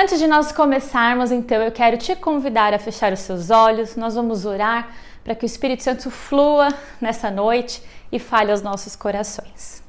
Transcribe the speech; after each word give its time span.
Antes 0.00 0.20
de 0.20 0.28
nós 0.28 0.52
começarmos, 0.52 1.32
então, 1.32 1.60
eu 1.60 1.72
quero 1.72 1.96
te 1.96 2.14
convidar 2.14 2.72
a 2.72 2.78
fechar 2.78 3.12
os 3.12 3.18
seus 3.18 3.50
olhos. 3.50 3.96
Nós 3.96 4.14
vamos 4.14 4.44
orar 4.44 4.90
para 5.24 5.34
que 5.34 5.44
o 5.44 5.50
Espírito 5.52 5.82
Santo 5.82 6.08
flua 6.08 6.68
nessa 7.00 7.32
noite 7.32 7.82
e 8.12 8.16
fale 8.20 8.52
aos 8.52 8.62
nossos 8.62 8.94
corações. 8.94 9.82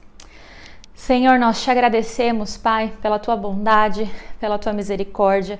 Senhor, 0.95 1.37
nós 1.37 1.61
te 1.61 1.69
agradecemos, 1.69 2.57
Pai, 2.57 2.91
pela 3.03 3.19
tua 3.19 3.35
bondade, 3.35 4.09
pela 4.39 4.57
tua 4.57 4.73
misericórdia. 4.73 5.59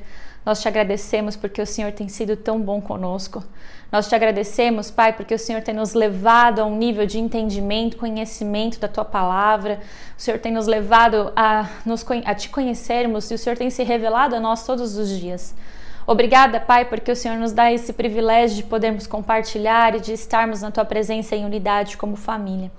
Nós 0.50 0.64
te 0.64 0.68
agradecemos 0.68 1.36
porque 1.36 1.62
o 1.62 1.66
Senhor 1.68 1.92
tem 1.92 2.10
sido 2.10 2.36
tão 2.36 2.60
bom 2.60 2.82
conosco. 2.82 3.44
Nós 3.92 4.10
te 4.10 4.16
agradecemos, 4.16 4.90
Pai, 4.90 5.14
porque 5.14 5.36
o 5.36 5.38
Senhor 5.38 5.62
tem 5.62 5.76
nos 5.76 5.94
levado 5.94 6.60
a 6.60 6.66
um 6.66 6.76
nível 6.76 7.06
de 7.06 7.20
entendimento, 7.20 7.98
conhecimento 7.98 8.80
da 8.80 8.88
tua 8.88 9.06
palavra. 9.06 9.80
O 10.18 10.20
Senhor 10.20 10.40
tem 10.40 10.52
nos 10.52 10.66
levado 10.66 11.32
a, 11.36 11.70
nos, 11.86 12.04
a 12.26 12.34
te 12.34 12.50
conhecermos 12.50 13.30
e 13.30 13.36
o 13.36 13.38
Senhor 13.38 13.56
tem 13.56 13.70
se 13.70 13.84
revelado 13.84 14.36
a 14.36 14.40
nós 14.40 14.66
todos 14.66 14.98
os 14.98 15.10
dias. 15.10 15.54
Obrigada, 16.08 16.60
Pai, 16.60 16.86
porque 16.86 17.12
o 17.12 17.16
Senhor 17.16 17.38
nos 17.38 17.52
dá 17.52 17.72
esse 17.72 17.94
privilégio 17.94 18.58
de 18.58 18.64
podermos 18.64 19.06
compartilhar 19.06 19.94
e 19.94 20.00
de 20.00 20.14
estarmos 20.14 20.64
na 20.64 20.72
tua 20.72 20.84
presença 20.84 21.36
em 21.36 21.46
unidade 21.46 21.96
como 21.96 22.16
família. 22.16 22.72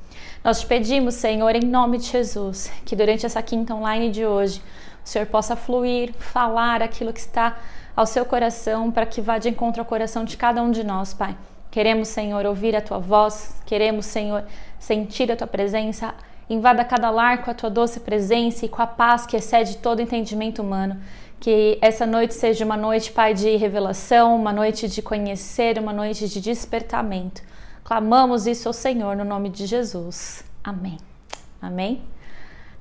Nós 0.42 0.58
te 0.58 0.66
pedimos, 0.66 1.14
Senhor, 1.14 1.54
em 1.54 1.64
nome 1.64 1.98
de 1.98 2.06
Jesus, 2.06 2.68
que 2.84 2.96
durante 2.96 3.24
essa 3.24 3.40
quinta 3.40 3.72
online 3.76 4.10
de 4.10 4.26
hoje, 4.26 4.60
o 5.04 5.08
Senhor 5.08 5.26
possa 5.26 5.56
fluir, 5.56 6.12
falar 6.14 6.82
aquilo 6.82 7.12
que 7.12 7.20
está 7.20 7.56
ao 7.96 8.06
seu 8.06 8.24
coração, 8.24 8.90
para 8.90 9.06
que 9.06 9.20
vá 9.20 9.38
de 9.38 9.48
encontro 9.48 9.80
ao 9.80 9.86
coração 9.86 10.24
de 10.24 10.36
cada 10.36 10.62
um 10.62 10.70
de 10.70 10.84
nós, 10.84 11.12
Pai. 11.12 11.36
Queremos, 11.70 12.08
Senhor, 12.08 12.44
ouvir 12.46 12.74
a 12.74 12.80
tua 12.80 12.98
voz, 12.98 13.54
queremos, 13.64 14.06
Senhor, 14.06 14.44
sentir 14.78 15.30
a 15.30 15.36
tua 15.36 15.46
presença. 15.46 16.14
Invada 16.48 16.84
cada 16.84 17.10
lar 17.10 17.44
com 17.44 17.50
a 17.50 17.54
tua 17.54 17.70
doce 17.70 18.00
presença 18.00 18.66
e 18.66 18.68
com 18.68 18.82
a 18.82 18.86
paz 18.86 19.24
que 19.24 19.36
excede 19.36 19.76
todo 19.76 20.02
entendimento 20.02 20.62
humano. 20.62 21.00
Que 21.38 21.78
essa 21.80 22.04
noite 22.04 22.34
seja 22.34 22.64
uma 22.64 22.76
noite, 22.76 23.12
Pai, 23.12 23.34
de 23.34 23.56
revelação, 23.56 24.34
uma 24.34 24.52
noite 24.52 24.88
de 24.88 25.00
conhecer, 25.00 25.78
uma 25.78 25.92
noite 25.92 26.28
de 26.28 26.40
despertamento. 26.40 27.40
Clamamos 27.84 28.46
isso 28.46 28.68
ao 28.68 28.72
Senhor 28.72 29.16
no 29.16 29.24
nome 29.24 29.48
de 29.48 29.64
Jesus. 29.64 30.44
Amém. 30.62 30.98
Amém. 31.62 32.02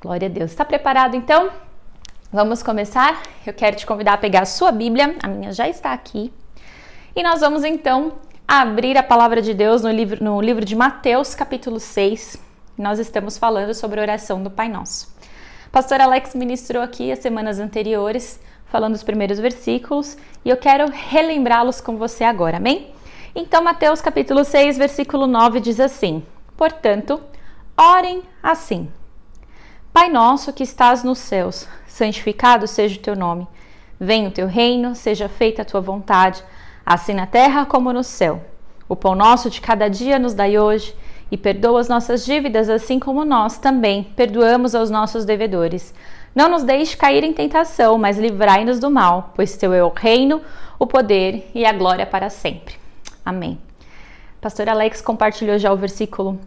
Glória 0.01 0.27
a 0.27 0.31
Deus. 0.31 0.51
Está 0.51 0.65
preparado 0.65 1.15
então? 1.15 1.68
Vamos 2.31 2.61
começar? 2.61 3.23
Eu 3.43 3.51
quero 3.51 3.75
te 3.75 3.87
convidar 3.87 4.13
a 4.13 4.17
pegar 4.17 4.41
a 4.41 4.45
sua 4.45 4.71
Bíblia, 4.71 5.15
a 5.23 5.27
minha 5.27 5.51
já 5.51 5.67
está 5.67 5.93
aqui. 5.93 6.31
E 7.15 7.23
nós 7.23 7.39
vamos 7.39 7.63
então 7.63 8.13
abrir 8.47 8.95
a 8.99 9.01
palavra 9.01 9.41
de 9.41 9.51
Deus 9.51 9.81
no 9.81 9.89
livro, 9.89 10.23
no 10.23 10.39
livro 10.39 10.63
de 10.63 10.75
Mateus, 10.75 11.33
capítulo 11.33 11.79
6. 11.79 12.37
Nós 12.77 12.99
estamos 12.99 13.35
falando 13.35 13.73
sobre 13.73 13.99
a 13.99 14.03
oração 14.03 14.43
do 14.43 14.51
Pai 14.51 14.69
Nosso. 14.69 15.11
pastor 15.71 15.99
Alex 15.99 16.35
ministrou 16.35 16.83
aqui 16.83 17.11
as 17.11 17.17
semanas 17.17 17.57
anteriores, 17.57 18.39
falando 18.67 18.93
os 18.93 19.01
primeiros 19.01 19.39
versículos, 19.39 20.15
e 20.45 20.51
eu 20.51 20.57
quero 20.57 20.87
relembrá-los 20.87 21.81
com 21.81 21.97
você 21.97 22.23
agora, 22.23 22.57
amém? 22.57 22.93
Então, 23.33 23.63
Mateus 23.63 24.01
capítulo 24.01 24.45
6, 24.45 24.77
versículo 24.77 25.25
9 25.25 25.59
diz 25.59 25.79
assim: 25.79 26.23
Portanto, 26.55 27.19
orem 27.75 28.21
assim. 28.43 28.87
Pai 29.91 30.09
nosso 30.09 30.53
que 30.53 30.61
estás 30.61 31.03
nos 31.03 31.17
céus, 31.17 31.67
santificado 31.99 32.65
seja 32.65 32.97
o 32.97 33.01
teu 33.01 33.15
nome. 33.15 33.47
Venha 33.99 34.29
o 34.29 34.31
teu 34.31 34.47
reino, 34.47 34.95
seja 34.95 35.27
feita 35.27 35.61
a 35.61 35.65
tua 35.65 35.81
vontade, 35.81 36.41
assim 36.85 37.13
na 37.13 37.27
terra 37.27 37.65
como 37.65 37.93
no 37.93 38.03
céu. 38.03 38.41
O 38.87 38.95
pão 38.95 39.13
nosso 39.13 39.49
de 39.49 39.61
cada 39.61 39.87
dia 39.89 40.17
nos 40.17 40.33
dai 40.33 40.57
hoje, 40.57 40.95
e 41.31 41.37
perdoa 41.37 41.79
as 41.79 41.87
nossas 41.87 42.25
dívidas, 42.25 42.69
assim 42.69 42.99
como 42.99 43.23
nós 43.23 43.59
também 43.59 44.03
perdoamos 44.15 44.73
aos 44.73 44.89
nossos 44.89 45.25
devedores. 45.25 45.93
Não 46.33 46.49
nos 46.49 46.63
deixe 46.63 46.97
cair 46.97 47.23
em 47.23 47.33
tentação, 47.33 47.97
mas 47.97 48.17
livrai-nos 48.17 48.79
do 48.79 48.89
mal, 48.89 49.31
pois 49.35 49.57
teu 49.57 49.73
é 49.73 49.83
o 49.83 49.89
reino, 49.89 50.41
o 50.79 50.87
poder 50.87 51.51
e 51.53 51.65
a 51.65 51.73
glória 51.73 52.05
para 52.05 52.29
sempre. 52.29 52.75
Amém. 53.23 53.59
Pastor 54.41 54.69
Alex 54.69 55.01
compartilhou 55.01 55.59
já 55.59 55.71
o 55.71 55.77
versículo 55.77 56.39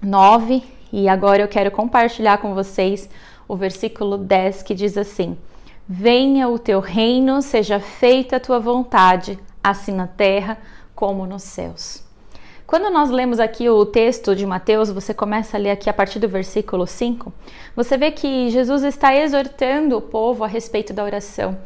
9 0.00 0.62
e 0.92 1.08
agora 1.08 1.42
eu 1.42 1.48
quero 1.48 1.70
compartilhar 1.70 2.38
com 2.38 2.54
vocês 2.54 3.08
o 3.48 3.56
versículo 3.56 4.18
10 4.18 4.62
que 4.62 4.74
diz 4.74 4.96
assim: 4.96 5.36
Venha 5.88 6.48
o 6.48 6.58
teu 6.58 6.80
reino, 6.80 7.42
seja 7.42 7.78
feita 7.78 8.36
a 8.36 8.40
tua 8.40 8.58
vontade, 8.58 9.38
assim 9.62 9.92
na 9.92 10.06
terra 10.06 10.58
como 10.94 11.26
nos 11.26 11.42
céus. 11.42 12.02
Quando 12.66 12.90
nós 12.90 13.10
lemos 13.10 13.38
aqui 13.38 13.68
o 13.68 13.84
texto 13.84 14.34
de 14.34 14.46
Mateus, 14.46 14.90
você 14.90 15.12
começa 15.12 15.56
a 15.56 15.60
ler 15.60 15.70
aqui 15.70 15.90
a 15.90 15.92
partir 15.92 16.18
do 16.18 16.26
versículo 16.26 16.86
5, 16.86 17.30
você 17.76 17.96
vê 17.98 18.10
que 18.10 18.48
Jesus 18.48 18.82
está 18.82 19.14
exortando 19.14 19.98
o 19.98 20.00
povo 20.00 20.42
a 20.42 20.46
respeito 20.46 20.92
da 20.94 21.04
oração. 21.04 21.58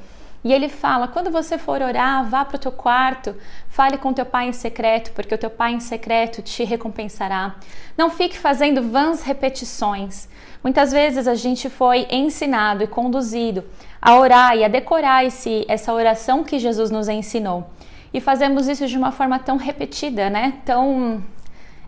E 0.45 0.53
ele 0.53 0.69
fala: 0.69 1.09
quando 1.09 1.31
você 1.31 1.59
for 1.59 1.83
orar, 1.83 2.25
vá 2.25 2.45
para 2.45 2.57
o 2.57 2.59
teu 2.59 2.73
quarto, 2.73 3.35
fale 3.69 3.99
com 3.99 4.13
teu 4.13 4.25
pai 4.25 4.49
em 4.49 4.53
secreto, 4.53 5.13
porque 5.13 5.35
o 5.35 5.39
teu 5.39 5.51
pai 5.51 5.73
em 5.73 5.81
secreto 5.81 6.43
te 6.43 6.65
recompensará. 6.65 7.57
Não 7.97 8.11
fique 8.11 8.39
fazendo 8.39 8.83
vãs 8.83 9.23
repetições. 9.23 10.29
Muitas 10.63 10.93
vezes 10.93 11.27
a 11.27 11.35
gente 11.35 11.69
foi 11.69 12.07
ensinado 12.11 12.83
e 12.83 12.87
conduzido 12.87 13.65
a 14.01 14.17
orar 14.17 14.57
e 14.57 14.65
a 14.65 14.69
decorar 14.69 15.25
esse, 15.25 15.65
essa 15.69 15.93
oração 15.93 16.45
que 16.45 16.59
Jesus 16.59 16.91
nos 16.91 17.09
ensinou. 17.09 17.69
E 18.13 18.21
fazemos 18.21 18.69
isso 18.69 18.87
de 18.87 18.97
uma 18.97 19.13
forma 19.13 19.39
tão 19.39 19.57
repetida, 19.57 20.31
né? 20.31 20.55
Tão. 20.65 21.23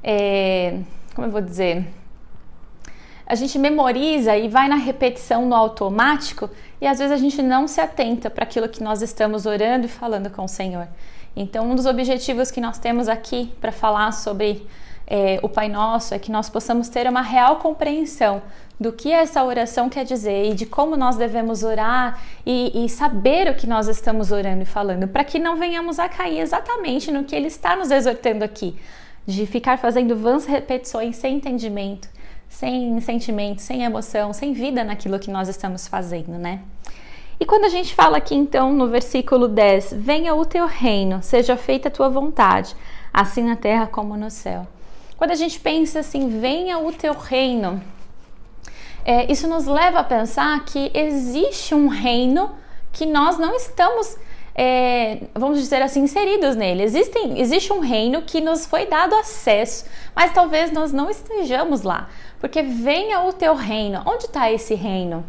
É, 0.02 0.78
como 1.14 1.26
eu 1.26 1.30
vou 1.30 1.40
dizer? 1.40 1.99
A 3.30 3.36
gente 3.36 3.60
memoriza 3.60 4.36
e 4.36 4.48
vai 4.48 4.66
na 4.66 4.74
repetição 4.74 5.46
no 5.46 5.54
automático 5.54 6.50
e 6.80 6.86
às 6.88 6.98
vezes 6.98 7.12
a 7.12 7.16
gente 7.16 7.40
não 7.40 7.68
se 7.68 7.80
atenta 7.80 8.28
para 8.28 8.42
aquilo 8.42 8.68
que 8.68 8.82
nós 8.82 9.02
estamos 9.02 9.46
orando 9.46 9.86
e 9.86 9.88
falando 9.88 10.28
com 10.30 10.42
o 10.42 10.48
Senhor. 10.48 10.88
Então, 11.36 11.70
um 11.70 11.76
dos 11.76 11.86
objetivos 11.86 12.50
que 12.50 12.60
nós 12.60 12.76
temos 12.76 13.08
aqui 13.08 13.54
para 13.60 13.70
falar 13.70 14.10
sobre 14.10 14.66
é, 15.06 15.38
o 15.44 15.48
Pai 15.48 15.68
Nosso 15.68 16.12
é 16.12 16.18
que 16.18 16.32
nós 16.32 16.50
possamos 16.50 16.88
ter 16.88 17.08
uma 17.08 17.22
real 17.22 17.58
compreensão 17.58 18.42
do 18.80 18.90
que 18.92 19.12
essa 19.12 19.44
oração 19.44 19.88
quer 19.88 20.04
dizer 20.04 20.50
e 20.50 20.54
de 20.54 20.66
como 20.66 20.96
nós 20.96 21.14
devemos 21.14 21.62
orar 21.62 22.20
e, 22.44 22.84
e 22.84 22.88
saber 22.88 23.48
o 23.48 23.54
que 23.54 23.68
nós 23.68 23.86
estamos 23.86 24.32
orando 24.32 24.62
e 24.62 24.66
falando, 24.66 25.06
para 25.06 25.22
que 25.22 25.38
não 25.38 25.54
venhamos 25.54 26.00
a 26.00 26.08
cair 26.08 26.40
exatamente 26.40 27.12
no 27.12 27.22
que 27.22 27.36
Ele 27.36 27.46
está 27.46 27.76
nos 27.76 27.92
exortando 27.92 28.44
aqui, 28.44 28.76
de 29.24 29.46
ficar 29.46 29.78
fazendo 29.78 30.16
vãs 30.16 30.46
repetições 30.46 31.14
sem 31.14 31.36
entendimento 31.36 32.08
sem 32.60 33.00
sentimento, 33.00 33.62
sem 33.62 33.84
emoção, 33.84 34.34
sem 34.34 34.52
vida 34.52 34.84
naquilo 34.84 35.18
que 35.18 35.30
nós 35.30 35.48
estamos 35.48 35.88
fazendo, 35.88 36.32
né? 36.32 36.60
E 37.40 37.46
quando 37.46 37.64
a 37.64 37.70
gente 37.70 37.94
fala 37.94 38.18
aqui 38.18 38.34
então 38.34 38.70
no 38.74 38.86
versículo 38.86 39.48
10, 39.48 39.94
venha 39.94 40.34
o 40.34 40.44
teu 40.44 40.66
reino, 40.66 41.22
seja 41.22 41.56
feita 41.56 41.88
a 41.88 41.90
tua 41.90 42.10
vontade, 42.10 42.76
assim 43.14 43.44
na 43.44 43.56
terra 43.56 43.86
como 43.86 44.14
no 44.14 44.30
céu. 44.30 44.66
Quando 45.16 45.30
a 45.30 45.34
gente 45.34 45.58
pensa 45.58 46.00
assim, 46.00 46.38
venha 46.38 46.78
o 46.78 46.92
teu 46.92 47.14
reino, 47.14 47.82
é, 49.06 49.32
isso 49.32 49.48
nos 49.48 49.64
leva 49.64 50.00
a 50.00 50.04
pensar 50.04 50.62
que 50.66 50.90
existe 50.92 51.74
um 51.74 51.88
reino 51.88 52.50
que 52.92 53.06
nós 53.06 53.38
não 53.38 53.56
estamos 53.56 54.18
é, 54.62 55.22
vamos 55.34 55.58
dizer 55.58 55.80
assim, 55.80 56.02
inseridos 56.02 56.54
nele. 56.54 56.82
Existem, 56.82 57.40
existe 57.40 57.72
um 57.72 57.80
reino 57.80 58.20
que 58.20 58.42
nos 58.42 58.66
foi 58.66 58.84
dado 58.84 59.14
acesso, 59.14 59.86
mas 60.14 60.34
talvez 60.34 60.70
nós 60.70 60.92
não 60.92 61.08
estejamos 61.08 61.80
lá. 61.80 62.10
Porque 62.38 62.60
venha 62.60 63.22
o 63.22 63.32
teu 63.32 63.54
reino. 63.54 64.02
Onde 64.04 64.26
está 64.26 64.52
esse 64.52 64.74
reino? 64.74 65.24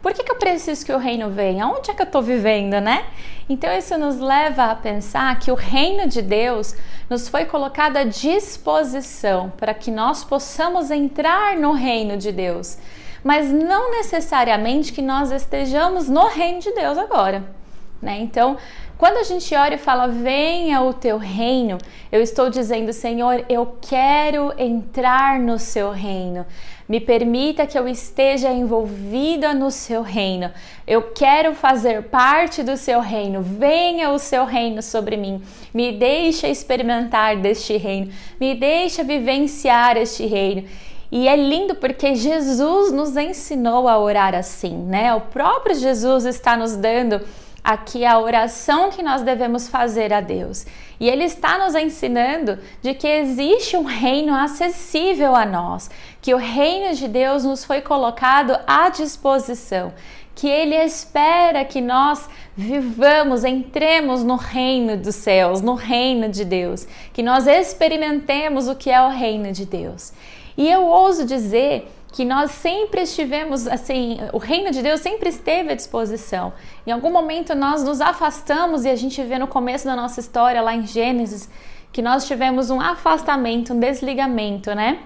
Por 0.00 0.12
que, 0.12 0.22
que, 0.22 0.30
eu 0.30 0.36
preciso 0.36 0.86
que 0.86 0.92
o 0.92 0.98
reino 0.98 1.30
venha? 1.30 1.66
Onde 1.66 1.90
é 1.90 1.94
que 1.94 2.00
eu 2.00 2.06
estou 2.06 2.22
vivendo, 2.22 2.80
né? 2.80 3.06
Então, 3.48 3.76
isso 3.76 3.98
nos 3.98 4.20
leva 4.20 4.66
a 4.66 4.74
pensar 4.76 5.36
que 5.40 5.50
o 5.50 5.56
reino 5.56 6.06
de 6.06 6.22
Deus 6.22 6.72
nos 7.10 7.28
foi 7.28 7.44
colocado 7.44 7.96
à 7.96 8.04
disposição 8.04 9.52
para 9.56 9.74
que 9.74 9.90
nós 9.90 10.22
possamos 10.22 10.92
entrar 10.92 11.56
no 11.56 11.72
reino 11.72 12.16
de 12.16 12.30
Deus, 12.30 12.78
mas 13.24 13.50
não 13.50 13.90
necessariamente 13.90 14.92
que 14.92 15.02
nós 15.02 15.32
estejamos 15.32 16.08
no 16.08 16.28
reino 16.28 16.60
de 16.60 16.70
Deus 16.70 16.96
agora 16.96 17.56
né? 18.00 18.18
Então, 18.20 18.56
quando 18.98 19.18
a 19.18 19.22
gente 19.22 19.54
ora 19.54 19.74
e 19.74 19.78
fala, 19.78 20.06
venha 20.06 20.80
o 20.82 20.92
teu 20.92 21.18
reino, 21.18 21.78
eu 22.10 22.20
estou 22.22 22.48
dizendo, 22.48 22.92
Senhor, 22.92 23.44
eu 23.48 23.76
quero 23.80 24.52
entrar 24.58 25.38
no 25.38 25.58
seu 25.58 25.90
reino. 25.90 26.46
Me 26.88 27.00
permita 27.00 27.66
que 27.66 27.76
eu 27.76 27.88
esteja 27.88 28.50
envolvida 28.50 29.52
no 29.52 29.70
seu 29.70 30.02
reino. 30.02 30.52
Eu 30.86 31.10
quero 31.12 31.52
fazer 31.54 32.04
parte 32.04 32.62
do 32.62 32.76
seu 32.76 33.00
reino. 33.00 33.42
Venha 33.42 34.10
o 34.10 34.18
seu 34.18 34.44
reino 34.44 34.80
sobre 34.80 35.16
mim. 35.16 35.42
Me 35.74 35.90
deixa 35.90 36.48
experimentar 36.48 37.36
deste 37.36 37.76
reino. 37.76 38.12
Me 38.38 38.54
deixa 38.54 39.02
vivenciar 39.02 39.96
este 39.96 40.26
reino. 40.26 40.64
E 41.10 41.28
é 41.28 41.36
lindo 41.36 41.74
porque 41.74 42.14
Jesus 42.14 42.92
nos 42.92 43.16
ensinou 43.16 43.88
a 43.88 43.98
orar 43.98 44.34
assim, 44.34 44.76
né? 44.76 45.14
O 45.14 45.20
próprio 45.20 45.74
Jesus 45.74 46.24
está 46.24 46.56
nos 46.56 46.76
dando 46.76 47.20
aqui 47.66 48.04
a 48.04 48.16
oração 48.20 48.90
que 48.90 49.02
nós 49.02 49.22
devemos 49.22 49.66
fazer 49.66 50.12
a 50.12 50.20
Deus. 50.20 50.64
E 51.00 51.08
ele 51.08 51.24
está 51.24 51.58
nos 51.58 51.74
ensinando 51.74 52.60
de 52.80 52.94
que 52.94 53.08
existe 53.08 53.76
um 53.76 53.82
reino 53.82 54.32
acessível 54.32 55.34
a 55.34 55.44
nós, 55.44 55.90
que 56.22 56.32
o 56.32 56.38
reino 56.38 56.94
de 56.94 57.08
Deus 57.08 57.42
nos 57.42 57.64
foi 57.64 57.80
colocado 57.80 58.56
à 58.68 58.88
disposição, 58.88 59.92
que 60.32 60.46
ele 60.46 60.76
espera 60.76 61.64
que 61.64 61.80
nós 61.80 62.30
vivamos, 62.56 63.42
entremos 63.42 64.22
no 64.22 64.36
reino 64.36 64.96
dos 64.96 65.16
céus, 65.16 65.60
no 65.60 65.74
reino 65.74 66.28
de 66.28 66.44
Deus, 66.44 66.86
que 67.12 67.22
nós 67.22 67.48
experimentemos 67.48 68.68
o 68.68 68.76
que 68.76 68.90
é 68.90 69.02
o 69.02 69.08
reino 69.08 69.50
de 69.50 69.66
Deus. 69.66 70.12
E 70.56 70.70
eu 70.70 70.86
ouso 70.86 71.26
dizer 71.26 71.92
que 72.16 72.24
nós 72.24 72.50
sempre 72.50 73.02
estivemos 73.02 73.66
assim, 73.66 74.16
o 74.32 74.38
reino 74.38 74.70
de 74.70 74.80
Deus 74.80 75.02
sempre 75.02 75.28
esteve 75.28 75.72
à 75.72 75.74
disposição. 75.74 76.54
Em 76.86 76.90
algum 76.90 77.12
momento 77.12 77.54
nós 77.54 77.84
nos 77.84 78.00
afastamos 78.00 78.86
e 78.86 78.88
a 78.88 78.96
gente 78.96 79.22
vê 79.22 79.38
no 79.38 79.46
começo 79.46 79.84
da 79.84 79.94
nossa 79.94 80.18
história 80.18 80.62
lá 80.62 80.74
em 80.74 80.86
Gênesis 80.86 81.46
que 81.92 82.00
nós 82.00 82.26
tivemos 82.26 82.70
um 82.70 82.80
afastamento, 82.80 83.74
um 83.74 83.78
desligamento, 83.78 84.74
né? 84.74 85.00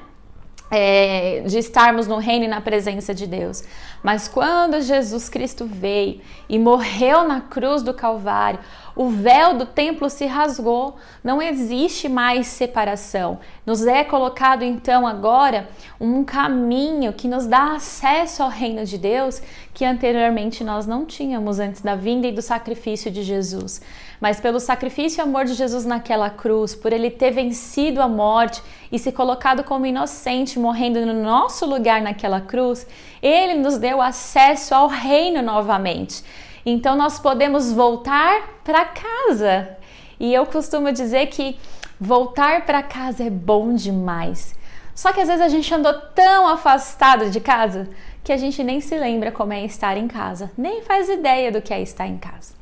É, 0.71 1.43
de 1.45 1.59
estarmos 1.59 2.07
no 2.07 2.19
reino 2.19 2.45
e 2.45 2.49
na 2.49 2.61
presença 2.61 3.13
de 3.13 3.27
Deus. 3.27 3.65
Mas 4.05 4.29
quando 4.29 4.81
Jesus 4.81 5.29
Cristo 5.29 5.67
veio 5.67 6.21
e 6.49 6.61
morreu 6.61 7.27
na 7.27 7.41
cruz 7.41 7.83
do 7.83 7.93
Calvário, 7.93 8.61
o 8.95 9.09
véu 9.09 9.57
do 9.57 9.67
templo 9.67 10.11
se 10.11 10.27
rasgou, 10.27 10.97
não 11.23 11.41
existe 11.41 12.09
mais 12.09 12.47
separação. 12.47 13.39
Nos 13.65 13.87
é 13.87 14.05
colocado 14.05 14.63
então 14.63 15.07
agora 15.07 15.69
um 16.01 16.25
caminho 16.25 17.13
que 17.13 17.29
nos 17.29 17.47
dá 17.47 17.75
acesso 17.75 18.43
ao 18.43 18.49
reino 18.49 18.85
de 18.85 18.99
Deus 18.99 19.43
que 19.73 19.85
anteriormente 19.85 20.63
nós 20.65 20.87
não 20.87 21.07
tínhamos 21.07 21.59
antes 21.59 21.81
da 21.81 21.95
vinda 21.95 22.27
e 22.27 22.33
do 22.33 22.43
sacrifício 22.43 23.11
de 23.11 23.23
Jesus. 23.23 23.81
Mas 24.21 24.39
pelo 24.41 24.61
sacrifício 24.61 25.21
e 25.21 25.23
amor 25.23 25.45
de 25.45 25.55
Jesus 25.55 25.87
naquela 25.87 26.29
cruz, 26.29 26.75
por 26.75 26.93
ele 26.93 27.11
ter 27.11 27.31
vencido 27.31 28.03
a 28.03 28.09
morte 28.09 28.63
e 28.93 28.99
se 28.99 29.11
colocado 29.13 29.65
como 29.65 29.87
inocente, 29.87 30.59
morrendo 30.59 31.07
no 31.07 31.15
nosso 31.15 31.65
lugar 31.65 32.03
naquela 32.03 32.41
cruz, 32.41 32.87
ele 33.23 33.55
nos 33.55 33.79
deu 33.79 34.03
acesso 34.03 34.75
ao 34.75 34.89
reino 34.89 35.41
novamente. 35.41 36.23
Então 36.65 36.97
nós 36.97 37.19
podemos 37.19 37.73
voltar 37.73 38.61
para 38.65 38.85
casa. 38.85 39.77
E 40.19 40.33
eu 40.35 40.45
costumo 40.45 40.93
dizer 40.93 41.27
que 41.27 41.59
voltar 41.99 42.67
para 42.67 42.83
casa 42.83 43.25
é 43.25 43.31
bom 43.31 43.75
demais. 43.75 44.55
Só 44.95 45.13
que 45.13 45.21
às 45.21 45.29
vezes 45.29 45.43
a 45.43 45.49
gente 45.49 45.73
andou 45.73 45.95
tão 46.15 46.47
afastado 46.47 47.31
de 47.31 47.41
casa 47.41 47.89
que 48.23 48.33
a 48.33 48.37
gente 48.37 48.63
nem 48.63 48.81
se 48.81 48.99
lembra 48.99 49.33
como 49.33 49.53
é 49.53 49.65
estar 49.65 49.97
em 49.97 50.07
casa, 50.07 50.51
nem 50.57 50.83
faz 50.83 51.09
ideia 51.09 51.51
do 51.51 51.63
que 51.63 51.73
é 51.73 51.81
estar 51.81 52.07
em 52.07 52.19
casa. 52.19 52.55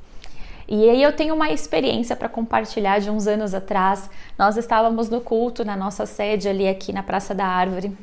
E 0.69 0.89
aí 0.89 1.03
eu 1.03 1.12
tenho 1.15 1.35
uma 1.35 1.50
experiência 1.50 2.15
para 2.15 2.29
compartilhar 2.29 3.00
de 3.00 3.11
uns 3.11 3.27
anos 3.27 3.55
atrás. 3.55 4.09
Nós 4.39 4.56
estávamos 4.56 5.09
no 5.09 5.21
culto 5.21 5.65
na 5.65 5.75
nossa 5.75 6.05
sede 6.05 6.47
ali 6.47 6.69
aqui 6.69 6.93
na 6.93 7.03
Praça 7.03 7.35
da 7.35 7.47
Árvore. 7.47 7.97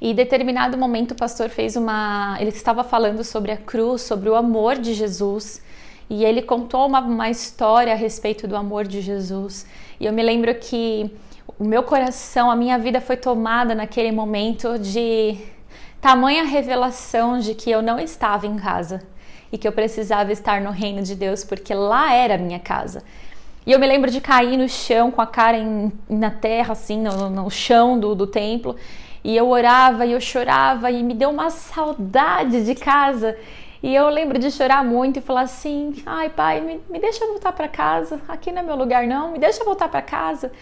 E 0.00 0.10
em 0.10 0.14
determinado 0.14 0.76
momento 0.76 1.12
o 1.12 1.14
pastor 1.14 1.48
fez 1.48 1.76
uma. 1.76 2.36
Ele 2.40 2.50
estava 2.50 2.84
falando 2.84 3.22
sobre 3.24 3.52
a 3.52 3.56
cruz, 3.56 4.02
sobre 4.02 4.28
o 4.28 4.34
amor 4.34 4.76
de 4.76 4.94
Jesus. 4.94 5.62
E 6.08 6.24
ele 6.24 6.42
contou 6.42 6.86
uma, 6.86 7.00
uma 7.00 7.30
história 7.30 7.92
a 7.92 7.96
respeito 7.96 8.46
do 8.46 8.56
amor 8.56 8.86
de 8.86 9.00
Jesus. 9.00 9.66
E 9.98 10.06
eu 10.06 10.12
me 10.12 10.22
lembro 10.22 10.54
que 10.54 11.10
o 11.58 11.64
meu 11.64 11.82
coração, 11.82 12.50
a 12.50 12.56
minha 12.56 12.78
vida 12.78 13.00
foi 13.00 13.16
tomada 13.16 13.74
naquele 13.74 14.12
momento 14.12 14.78
de 14.78 15.36
tamanha 16.00 16.44
revelação 16.44 17.38
de 17.38 17.54
que 17.54 17.70
eu 17.70 17.82
não 17.82 17.98
estava 17.98 18.46
em 18.46 18.56
casa 18.56 19.02
e 19.50 19.58
que 19.58 19.66
eu 19.66 19.72
precisava 19.72 20.30
estar 20.32 20.60
no 20.60 20.70
reino 20.70 21.02
de 21.02 21.14
Deus 21.14 21.44
porque 21.44 21.74
lá 21.74 22.12
era 22.12 22.34
a 22.34 22.38
minha 22.38 22.60
casa. 22.60 23.02
E 23.66 23.72
eu 23.72 23.80
me 23.80 23.86
lembro 23.86 24.10
de 24.10 24.20
cair 24.20 24.56
no 24.56 24.68
chão 24.68 25.10
com 25.10 25.20
a 25.20 25.26
cara 25.26 25.58
em, 25.58 25.90
na 26.08 26.30
terra, 26.30 26.72
assim, 26.72 27.02
no, 27.02 27.28
no 27.28 27.50
chão 27.50 27.98
do, 27.98 28.14
do 28.14 28.26
templo. 28.26 28.76
E 29.26 29.36
eu 29.36 29.48
orava 29.48 30.06
e 30.06 30.12
eu 30.12 30.20
chorava 30.20 30.88
e 30.88 31.02
me 31.02 31.12
deu 31.12 31.30
uma 31.30 31.50
saudade 31.50 32.64
de 32.64 32.76
casa. 32.76 33.36
E 33.82 33.92
eu 33.92 34.08
lembro 34.08 34.38
de 34.38 34.52
chorar 34.52 34.84
muito 34.84 35.18
e 35.18 35.20
falar 35.20 35.40
assim: 35.40 36.00
ai, 36.06 36.30
pai, 36.30 36.60
me, 36.60 36.80
me 36.88 37.00
deixa 37.00 37.26
voltar 37.26 37.50
para 37.50 37.66
casa. 37.66 38.20
Aqui 38.28 38.52
não 38.52 38.60
é 38.60 38.62
meu 38.62 38.76
lugar, 38.76 39.04
não. 39.04 39.32
Me 39.32 39.40
deixa 39.40 39.64
voltar 39.64 39.88
para 39.88 40.00
casa. 40.00 40.52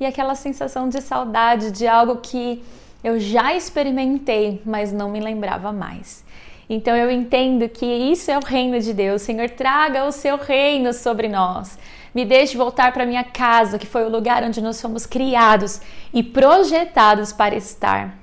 E 0.00 0.06
aquela 0.06 0.34
sensação 0.34 0.88
de 0.88 1.02
saudade 1.02 1.70
de 1.70 1.86
algo 1.86 2.16
que 2.16 2.64
eu 3.04 3.20
já 3.20 3.54
experimentei, 3.54 4.62
mas 4.64 4.90
não 4.90 5.10
me 5.10 5.20
lembrava 5.20 5.70
mais. 5.70 6.24
Então 6.66 6.96
eu 6.96 7.10
entendo 7.10 7.68
que 7.68 7.84
isso 7.84 8.30
é 8.30 8.38
o 8.38 8.42
reino 8.42 8.80
de 8.80 8.94
Deus. 8.94 9.20
Senhor, 9.20 9.50
traga 9.50 10.06
o 10.06 10.10
seu 10.10 10.38
reino 10.38 10.94
sobre 10.94 11.28
nós. 11.28 11.78
Me 12.14 12.24
deixe 12.24 12.56
voltar 12.56 12.92
para 12.92 13.04
minha 13.04 13.24
casa, 13.24 13.78
que 13.78 13.86
foi 13.86 14.04
o 14.04 14.08
lugar 14.08 14.44
onde 14.44 14.62
nós 14.62 14.80
fomos 14.80 15.04
criados 15.04 15.80
e 16.12 16.22
projetados 16.22 17.32
para 17.32 17.56
estar. 17.56 18.16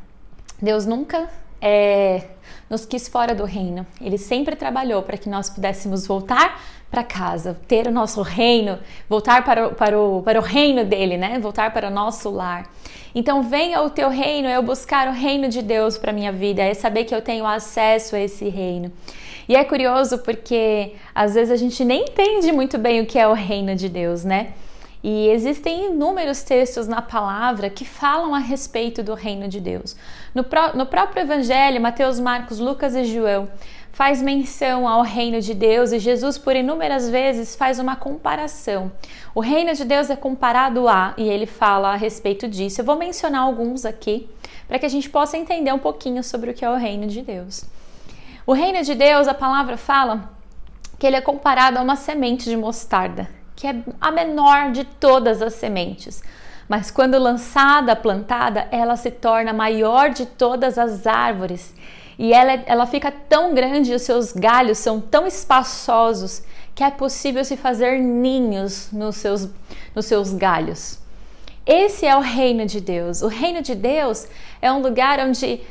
Deus 0.61 0.85
nunca 0.85 1.29
é, 1.61 2.23
nos 2.69 2.85
quis 2.85 3.07
fora 3.07 3.35
do 3.35 3.43
reino. 3.43 3.85
Ele 3.99 4.17
sempre 4.17 4.55
trabalhou 4.55 5.03
para 5.03 5.17
que 5.17 5.29
nós 5.29 5.49
pudéssemos 5.49 6.07
voltar 6.07 6.59
para 6.89 7.03
casa, 7.03 7.57
ter 7.67 7.87
o 7.87 7.91
nosso 7.91 8.21
reino, 8.21 8.77
voltar 9.09 9.43
para 9.45 9.67
o, 9.67 9.75
para, 9.75 9.99
o, 9.99 10.21
para 10.23 10.39
o 10.39 10.43
reino 10.43 10.83
dele, 10.83 11.17
né? 11.17 11.39
Voltar 11.39 11.71
para 11.73 11.87
o 11.87 11.91
nosso 11.91 12.29
lar. 12.29 12.69
Então, 13.15 13.43
venha 13.43 13.81
o 13.81 13.89
teu 13.89 14.09
reino, 14.09 14.47
eu 14.47 14.61
buscar 14.61 15.07
o 15.07 15.11
reino 15.11 15.47
de 15.47 15.61
Deus 15.61 15.97
para 15.97 16.11
minha 16.11 16.31
vida, 16.31 16.61
é 16.61 16.73
saber 16.73 17.05
que 17.05 17.15
eu 17.15 17.21
tenho 17.21 17.45
acesso 17.45 18.15
a 18.15 18.19
esse 18.19 18.47
reino. 18.49 18.91
E 19.51 19.55
é 19.57 19.65
curioso 19.65 20.19
porque 20.19 20.93
às 21.13 21.33
vezes 21.33 21.51
a 21.51 21.57
gente 21.57 21.83
nem 21.83 22.03
entende 22.03 22.53
muito 22.53 22.77
bem 22.77 23.01
o 23.01 23.05
que 23.05 23.19
é 23.19 23.27
o 23.27 23.33
reino 23.33 23.75
de 23.75 23.89
Deus, 23.89 24.23
né? 24.23 24.53
E 25.03 25.27
existem 25.27 25.87
inúmeros 25.87 26.41
textos 26.41 26.87
na 26.87 27.01
palavra 27.01 27.69
que 27.69 27.83
falam 27.83 28.33
a 28.33 28.39
respeito 28.39 29.03
do 29.03 29.13
reino 29.13 29.49
de 29.49 29.59
Deus. 29.59 29.93
No, 30.33 30.45
no 30.73 30.85
próprio 30.85 31.23
Evangelho, 31.23 31.81
Mateus, 31.81 32.17
Marcos, 32.17 32.59
Lucas 32.59 32.95
e 32.95 33.03
João 33.03 33.49
faz 33.91 34.21
menção 34.21 34.87
ao 34.87 35.01
reino 35.01 35.41
de 35.41 35.53
Deus 35.53 35.91
e 35.91 35.99
Jesus, 35.99 36.37
por 36.37 36.55
inúmeras 36.55 37.09
vezes, 37.09 37.53
faz 37.53 37.77
uma 37.77 37.97
comparação. 37.97 38.89
O 39.35 39.41
reino 39.41 39.73
de 39.73 39.83
Deus 39.83 40.09
é 40.09 40.15
comparado 40.15 40.87
a, 40.87 41.13
e 41.17 41.27
ele 41.27 41.45
fala 41.45 41.89
a 41.89 41.97
respeito 41.97 42.47
disso. 42.47 42.79
Eu 42.79 42.85
vou 42.85 42.95
mencionar 42.95 43.41
alguns 43.41 43.83
aqui 43.83 44.29
para 44.65 44.79
que 44.79 44.85
a 44.85 44.89
gente 44.89 45.09
possa 45.09 45.37
entender 45.37 45.73
um 45.73 45.79
pouquinho 45.79 46.23
sobre 46.23 46.51
o 46.51 46.53
que 46.53 46.63
é 46.63 46.69
o 46.69 46.77
reino 46.77 47.05
de 47.05 47.21
Deus. 47.21 47.65
O 48.51 48.53
reino 48.53 48.83
de 48.83 48.93
Deus, 48.95 49.29
a 49.29 49.33
palavra 49.33 49.77
fala 49.77 50.29
que 50.99 51.07
ele 51.07 51.15
é 51.15 51.21
comparado 51.21 51.79
a 51.79 51.81
uma 51.81 51.95
semente 51.95 52.49
de 52.49 52.57
mostarda, 52.57 53.29
que 53.55 53.65
é 53.65 53.73
a 54.01 54.11
menor 54.11 54.73
de 54.73 54.83
todas 54.83 55.41
as 55.41 55.53
sementes. 55.53 56.21
Mas 56.67 56.91
quando 56.91 57.17
lançada, 57.17 57.95
plantada, 57.95 58.67
ela 58.69 58.97
se 58.97 59.09
torna 59.09 59.53
maior 59.53 60.09
de 60.09 60.25
todas 60.25 60.77
as 60.77 61.07
árvores 61.07 61.73
e 62.19 62.33
ela, 62.33 62.61
ela 62.65 62.85
fica 62.85 63.09
tão 63.09 63.53
grande, 63.53 63.93
os 63.93 64.01
seus 64.01 64.33
galhos 64.33 64.79
são 64.79 64.99
tão 64.99 65.25
espaçosos 65.25 66.43
que 66.75 66.83
é 66.83 66.91
possível 66.91 67.45
se 67.45 67.55
fazer 67.55 68.01
ninhos 68.01 68.91
nos 68.91 69.15
seus, 69.15 69.47
nos 69.95 70.07
seus 70.07 70.33
galhos. 70.33 70.99
Esse 71.65 72.05
é 72.05 72.17
o 72.17 72.19
reino 72.19 72.65
de 72.65 72.81
Deus. 72.81 73.21
O 73.21 73.27
reino 73.27 73.61
de 73.61 73.75
Deus 73.75 74.27
é 74.61 74.69
um 74.69 74.81
lugar 74.81 75.21
onde 75.21 75.61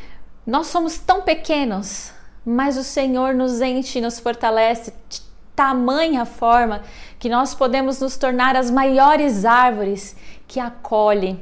nós 0.47 0.69
somos 0.69 0.97
tão 0.97 1.21
pequenos, 1.21 2.19
mas 2.45 2.77
o 2.77 2.85
Senhor 2.85 3.35
nos 3.35 3.61
enche, 3.61 4.01
nos 4.01 4.19
fortalece 4.19 4.93
de 5.09 5.21
tamanha 5.55 6.25
forma 6.25 6.83
que 7.19 7.29
nós 7.29 7.55
podemos 7.55 8.01
nos 8.01 8.17
tornar 8.17 8.57
as 8.57 8.71
maiores 8.71 9.45
árvores 9.45 10.17
que 10.49 10.59
acolhem 10.59 11.39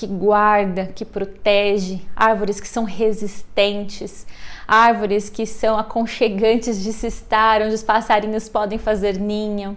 que 0.00 0.06
guarda, 0.06 0.86
que 0.86 1.04
protege, 1.04 2.00
árvores 2.16 2.58
que 2.58 2.66
são 2.66 2.84
resistentes, 2.84 4.26
árvores 4.66 5.28
que 5.28 5.44
são 5.44 5.78
aconchegantes 5.78 6.82
de 6.82 6.90
se 6.90 7.08
estar, 7.08 7.60
onde 7.60 7.74
os 7.74 7.82
passarinhos 7.82 8.48
podem 8.48 8.78
fazer 8.78 9.18
ninho. 9.18 9.76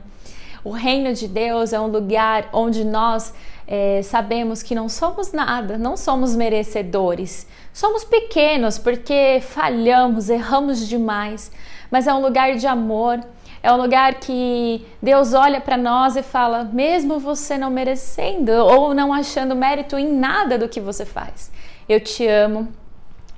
O 0.63 0.71
reino 0.71 1.13
de 1.13 1.27
Deus 1.27 1.73
é 1.73 1.79
um 1.79 1.87
lugar 1.87 2.47
onde 2.53 2.85
nós 2.85 3.33
é, 3.67 4.01
sabemos 4.01 4.63
que 4.63 4.73
não 4.73 4.87
somos 4.87 5.33
nada, 5.33 5.77
não 5.77 5.97
somos 5.97 6.37
merecedores. 6.37 7.45
Somos 7.73 8.03
pequenos 8.03 8.77
porque 8.77 9.41
falhamos, 9.41 10.29
erramos 10.29 10.87
demais, 10.87 11.51
mas 11.89 12.05
é 12.05 12.13
um 12.13 12.21
lugar 12.21 12.55
de 12.55 12.67
amor, 12.67 13.19
é 13.63 13.73
um 13.73 13.77
lugar 13.77 14.13
que 14.15 14.85
Deus 15.01 15.33
olha 15.33 15.59
para 15.59 15.75
nós 15.75 16.15
e 16.15 16.21
fala, 16.21 16.65
mesmo 16.65 17.19
você 17.19 17.57
não 17.57 17.71
merecendo 17.71 18.51
ou 18.51 18.93
não 18.93 19.11
achando 19.11 19.55
mérito 19.55 19.97
em 19.97 20.13
nada 20.13 20.55
do 20.55 20.69
que 20.69 20.79
você 20.79 21.03
faz, 21.03 21.51
eu 21.89 21.99
te 21.99 22.27
amo 22.27 22.71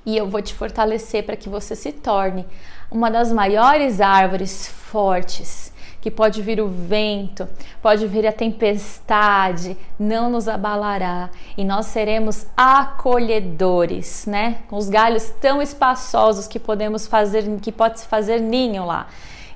e 0.04 0.14
eu 0.18 0.28
vou 0.28 0.42
te 0.42 0.52
fortalecer 0.52 1.24
para 1.24 1.34
que 1.34 1.48
você 1.48 1.74
se 1.74 1.90
torne 1.90 2.46
uma 2.90 3.10
das 3.10 3.32
maiores 3.32 4.02
árvores 4.02 4.68
fortes 4.68 5.72
que 6.06 6.10
pode 6.12 6.40
vir 6.40 6.60
o 6.60 6.68
vento, 6.68 7.48
pode 7.82 8.06
vir 8.06 8.28
a 8.28 8.32
tempestade, 8.32 9.76
não 9.98 10.30
nos 10.30 10.46
abalará 10.46 11.30
e 11.56 11.64
nós 11.64 11.86
seremos 11.86 12.46
acolhedores, 12.56 14.24
né? 14.24 14.58
Com 14.68 14.76
os 14.76 14.88
galhos 14.88 15.30
tão 15.40 15.60
espaçosos 15.60 16.46
que 16.46 16.60
podemos 16.60 17.08
fazer, 17.08 17.42
que 17.60 17.72
pode 17.72 17.98
se 17.98 18.06
fazer 18.06 18.40
ninho 18.40 18.86
lá. 18.86 19.08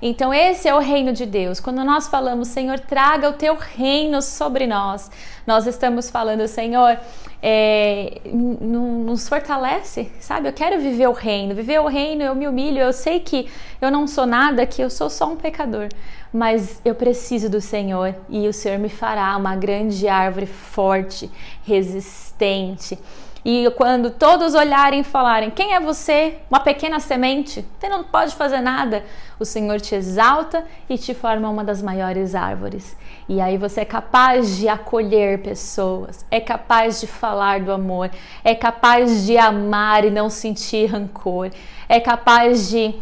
Então, 0.02 0.32
esse 0.32 0.66
é 0.66 0.74
o 0.74 0.78
reino 0.78 1.12
de 1.12 1.26
Deus. 1.26 1.60
Quando 1.60 1.84
nós 1.84 2.08
falamos, 2.08 2.48
Senhor, 2.48 2.80
traga 2.80 3.28
o 3.28 3.34
teu 3.34 3.54
reino 3.54 4.22
sobre 4.22 4.66
nós, 4.66 5.10
nós 5.46 5.66
estamos 5.66 6.08
falando, 6.08 6.46
Senhor, 6.48 6.98
é, 7.42 8.20
nos 8.24 9.28
fortalece, 9.28 10.10
sabe? 10.18 10.48
Eu 10.48 10.52
quero 10.54 10.80
viver 10.80 11.06
o 11.06 11.12
reino, 11.12 11.54
viver 11.54 11.80
o 11.80 11.86
reino, 11.86 12.22
eu 12.22 12.34
me 12.34 12.48
humilho, 12.48 12.78
eu 12.78 12.92
sei 12.92 13.20
que 13.20 13.46
eu 13.80 13.90
não 13.90 14.06
sou 14.06 14.24
nada, 14.24 14.64
que 14.64 14.80
eu 14.80 14.88
sou 14.88 15.10
só 15.10 15.26
um 15.26 15.36
pecador, 15.36 15.88
mas 16.32 16.80
eu 16.84 16.94
preciso 16.94 17.50
do 17.50 17.60
Senhor 17.60 18.14
e 18.28 18.48
o 18.48 18.52
Senhor 18.52 18.78
me 18.78 18.88
fará 18.88 19.36
uma 19.36 19.54
grande 19.54 20.08
árvore 20.08 20.46
forte, 20.46 21.30
resistente 21.64 22.98
e 23.44 23.70
quando 23.76 24.10
todos 24.10 24.54
olharem 24.54 25.00
e 25.00 25.04
falarem: 25.04 25.50
Quem 25.50 25.74
é 25.74 25.80
você? 25.80 26.38
Uma 26.50 26.60
pequena 26.60 27.00
semente? 27.00 27.64
Você 27.78 27.88
não 27.88 28.04
pode 28.04 28.34
fazer 28.34 28.60
nada. 28.60 29.04
O 29.38 29.44
Senhor 29.44 29.80
te 29.80 29.94
exalta 29.94 30.64
e 30.88 30.98
te 30.98 31.14
forma 31.14 31.48
uma 31.48 31.64
das 31.64 31.82
maiores 31.82 32.34
árvores. 32.34 32.96
E 33.28 33.40
aí 33.40 33.56
você 33.56 33.80
é 33.80 33.84
capaz 33.84 34.56
de 34.56 34.68
acolher 34.68 35.40
pessoas, 35.40 36.24
é 36.30 36.40
capaz 36.40 37.00
de 37.00 37.06
falar 37.06 37.60
do 37.60 37.72
amor, 37.72 38.10
é 38.44 38.54
capaz 38.54 39.24
de 39.24 39.38
amar 39.38 40.04
e 40.04 40.10
não 40.10 40.28
sentir 40.28 40.86
rancor, 40.86 41.50
é 41.88 41.98
capaz 41.98 42.68
de 42.68 42.94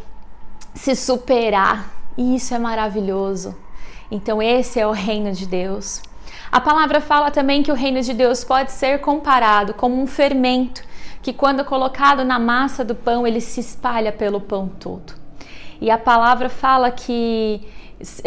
se 0.74 0.94
superar. 0.94 1.90
E 2.16 2.36
isso 2.36 2.54
é 2.54 2.58
maravilhoso. 2.58 3.56
Então, 4.10 4.42
esse 4.42 4.80
é 4.80 4.86
o 4.86 4.92
reino 4.92 5.32
de 5.32 5.46
Deus. 5.46 6.02
A 6.50 6.60
palavra 6.60 7.00
fala 7.00 7.30
também 7.30 7.62
que 7.62 7.70
o 7.70 7.74
reino 7.74 8.00
de 8.00 8.14
Deus 8.14 8.42
pode 8.42 8.72
ser 8.72 9.00
comparado 9.00 9.74
como 9.74 10.00
um 10.00 10.06
fermento 10.06 10.82
que, 11.22 11.32
quando 11.32 11.64
colocado 11.64 12.24
na 12.24 12.38
massa 12.38 12.84
do 12.84 12.94
pão, 12.94 13.26
ele 13.26 13.40
se 13.40 13.60
espalha 13.60 14.10
pelo 14.10 14.40
pão 14.40 14.68
todo. 14.68 15.12
E 15.80 15.90
a 15.90 15.98
palavra 15.98 16.48
fala 16.48 16.90
que 16.90 17.60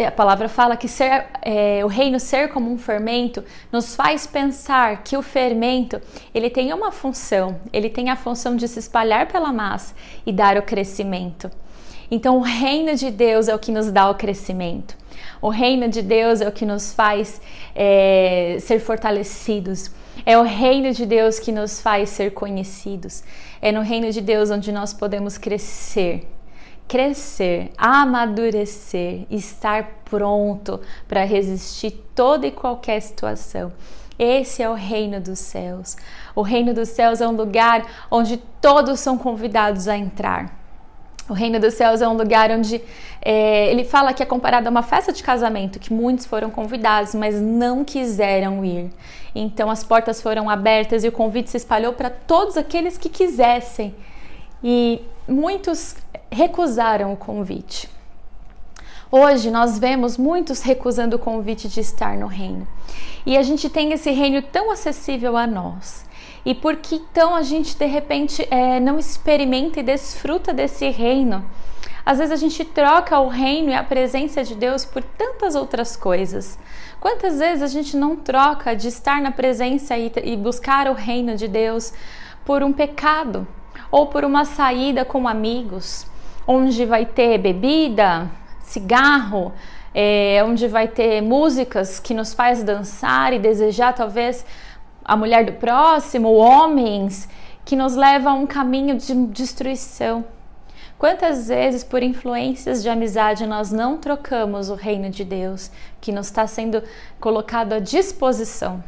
a 0.06 0.10
palavra 0.10 0.50
fala 0.50 0.76
que 0.76 0.86
ser, 0.86 1.26
é, 1.40 1.80
o 1.82 1.88
reino 1.88 2.20
ser 2.20 2.48
como 2.48 2.70
um 2.70 2.76
fermento 2.76 3.42
nos 3.70 3.96
faz 3.96 4.26
pensar 4.26 5.02
que 5.02 5.16
o 5.16 5.22
fermento 5.22 6.00
ele 6.34 6.50
tem 6.50 6.74
uma 6.74 6.92
função, 6.92 7.58
ele 7.72 7.88
tem 7.88 8.10
a 8.10 8.16
função 8.16 8.54
de 8.54 8.68
se 8.68 8.78
espalhar 8.78 9.28
pela 9.28 9.50
massa 9.50 9.94
e 10.26 10.32
dar 10.32 10.58
o 10.58 10.62
crescimento. 10.62 11.50
Então, 12.10 12.36
o 12.36 12.42
reino 12.42 12.94
de 12.94 13.10
Deus 13.10 13.48
é 13.48 13.54
o 13.54 13.58
que 13.58 13.72
nos 13.72 13.90
dá 13.90 14.10
o 14.10 14.14
crescimento. 14.14 14.94
O 15.42 15.48
reino 15.48 15.88
de 15.88 16.00
Deus 16.00 16.40
é 16.40 16.46
o 16.46 16.52
que 16.52 16.64
nos 16.64 16.92
faz 16.92 17.42
é, 17.74 18.58
ser 18.60 18.78
fortalecidos. 18.78 19.90
É 20.24 20.38
o 20.38 20.42
reino 20.42 20.92
de 20.92 21.04
Deus 21.04 21.40
que 21.40 21.50
nos 21.50 21.80
faz 21.80 22.10
ser 22.10 22.32
conhecidos. 22.32 23.24
É 23.60 23.72
no 23.72 23.80
reino 23.80 24.12
de 24.12 24.20
Deus 24.20 24.52
onde 24.52 24.70
nós 24.70 24.94
podemos 24.94 25.36
crescer. 25.36 26.28
Crescer, 26.86 27.72
amadurecer, 27.76 29.26
estar 29.28 30.02
pronto 30.04 30.80
para 31.08 31.24
resistir 31.24 31.90
toda 32.14 32.46
e 32.46 32.52
qualquer 32.52 33.00
situação. 33.00 33.72
Esse 34.16 34.62
é 34.62 34.70
o 34.70 34.74
reino 34.74 35.20
dos 35.20 35.40
céus. 35.40 35.96
O 36.36 36.42
reino 36.42 36.72
dos 36.72 36.90
céus 36.90 37.20
é 37.20 37.26
um 37.26 37.32
lugar 37.32 37.84
onde 38.08 38.36
todos 38.60 39.00
são 39.00 39.18
convidados 39.18 39.88
a 39.88 39.96
entrar. 39.98 40.61
O 41.28 41.32
reino 41.32 41.60
dos 41.60 41.74
céus 41.74 42.00
é 42.02 42.08
um 42.08 42.16
lugar 42.16 42.50
onde 42.50 42.80
é, 43.20 43.70
ele 43.70 43.84
fala 43.84 44.12
que 44.12 44.22
é 44.22 44.26
comparado 44.26 44.66
a 44.66 44.70
uma 44.70 44.82
festa 44.82 45.12
de 45.12 45.22
casamento, 45.22 45.78
que 45.78 45.92
muitos 45.92 46.26
foram 46.26 46.50
convidados, 46.50 47.14
mas 47.14 47.40
não 47.40 47.84
quiseram 47.84 48.64
ir. 48.64 48.90
Então 49.34 49.70
as 49.70 49.84
portas 49.84 50.20
foram 50.20 50.50
abertas 50.50 51.04
e 51.04 51.08
o 51.08 51.12
convite 51.12 51.50
se 51.50 51.56
espalhou 51.56 51.92
para 51.92 52.10
todos 52.10 52.56
aqueles 52.56 52.98
que 52.98 53.08
quisessem. 53.08 53.94
E 54.62 55.00
muitos 55.28 55.96
recusaram 56.30 57.12
o 57.12 57.16
convite. 57.16 57.88
Hoje 59.10 59.50
nós 59.50 59.78
vemos 59.78 60.16
muitos 60.16 60.62
recusando 60.62 61.16
o 61.16 61.18
convite 61.18 61.68
de 61.68 61.80
estar 61.80 62.16
no 62.16 62.26
reino. 62.26 62.66
E 63.24 63.36
a 63.36 63.42
gente 63.42 63.68
tem 63.68 63.92
esse 63.92 64.10
reino 64.10 64.42
tão 64.42 64.70
acessível 64.70 65.36
a 65.36 65.46
nós. 65.46 66.04
E 66.44 66.54
por 66.54 66.76
que 66.76 66.96
então 66.96 67.34
a 67.34 67.42
gente 67.42 67.76
de 67.76 67.86
repente 67.86 68.46
é, 68.50 68.80
não 68.80 68.98
experimenta 68.98 69.80
e 69.80 69.82
desfruta 69.82 70.52
desse 70.52 70.88
reino? 70.88 71.44
Às 72.04 72.18
vezes 72.18 72.32
a 72.32 72.36
gente 72.36 72.64
troca 72.64 73.18
o 73.20 73.28
reino 73.28 73.70
e 73.70 73.74
a 73.74 73.84
presença 73.84 74.42
de 74.42 74.56
Deus 74.56 74.84
por 74.84 75.02
tantas 75.04 75.54
outras 75.54 75.96
coisas. 75.96 76.58
Quantas 77.00 77.38
vezes 77.38 77.62
a 77.62 77.68
gente 77.68 77.96
não 77.96 78.16
troca 78.16 78.74
de 78.74 78.88
estar 78.88 79.20
na 79.20 79.30
presença 79.30 79.96
e, 79.96 80.10
e 80.24 80.36
buscar 80.36 80.88
o 80.88 80.94
reino 80.94 81.36
de 81.36 81.46
Deus 81.46 81.92
por 82.44 82.62
um 82.62 82.72
pecado 82.72 83.46
ou 83.90 84.06
por 84.06 84.24
uma 84.24 84.44
saída 84.44 85.04
com 85.04 85.28
amigos, 85.28 86.06
onde 86.44 86.84
vai 86.84 87.06
ter 87.06 87.38
bebida, 87.38 88.28
cigarro, 88.62 89.52
é, 89.94 90.42
onde 90.44 90.66
vai 90.66 90.88
ter 90.88 91.20
músicas 91.20 92.00
que 92.00 92.14
nos 92.14 92.32
faz 92.32 92.64
dançar 92.64 93.32
e 93.32 93.38
desejar 93.38 93.92
talvez 93.92 94.44
a 95.04 95.16
mulher 95.16 95.44
do 95.44 95.52
próximo, 95.52 96.32
homens, 96.32 97.28
que 97.64 97.76
nos 97.76 97.94
levam 97.94 98.32
a 98.32 98.36
um 98.36 98.46
caminho 98.46 98.96
de 98.96 99.14
destruição. 99.26 100.24
Quantas 100.98 101.48
vezes, 101.48 101.82
por 101.82 102.02
influências 102.02 102.82
de 102.82 102.88
amizade, 102.88 103.46
nós 103.46 103.72
não 103.72 103.98
trocamos 103.98 104.70
o 104.70 104.74
reino 104.74 105.10
de 105.10 105.24
Deus 105.24 105.70
que 106.00 106.12
nos 106.12 106.26
está 106.26 106.46
sendo 106.46 106.82
colocado 107.18 107.72
à 107.72 107.80
disposição? 107.80 108.82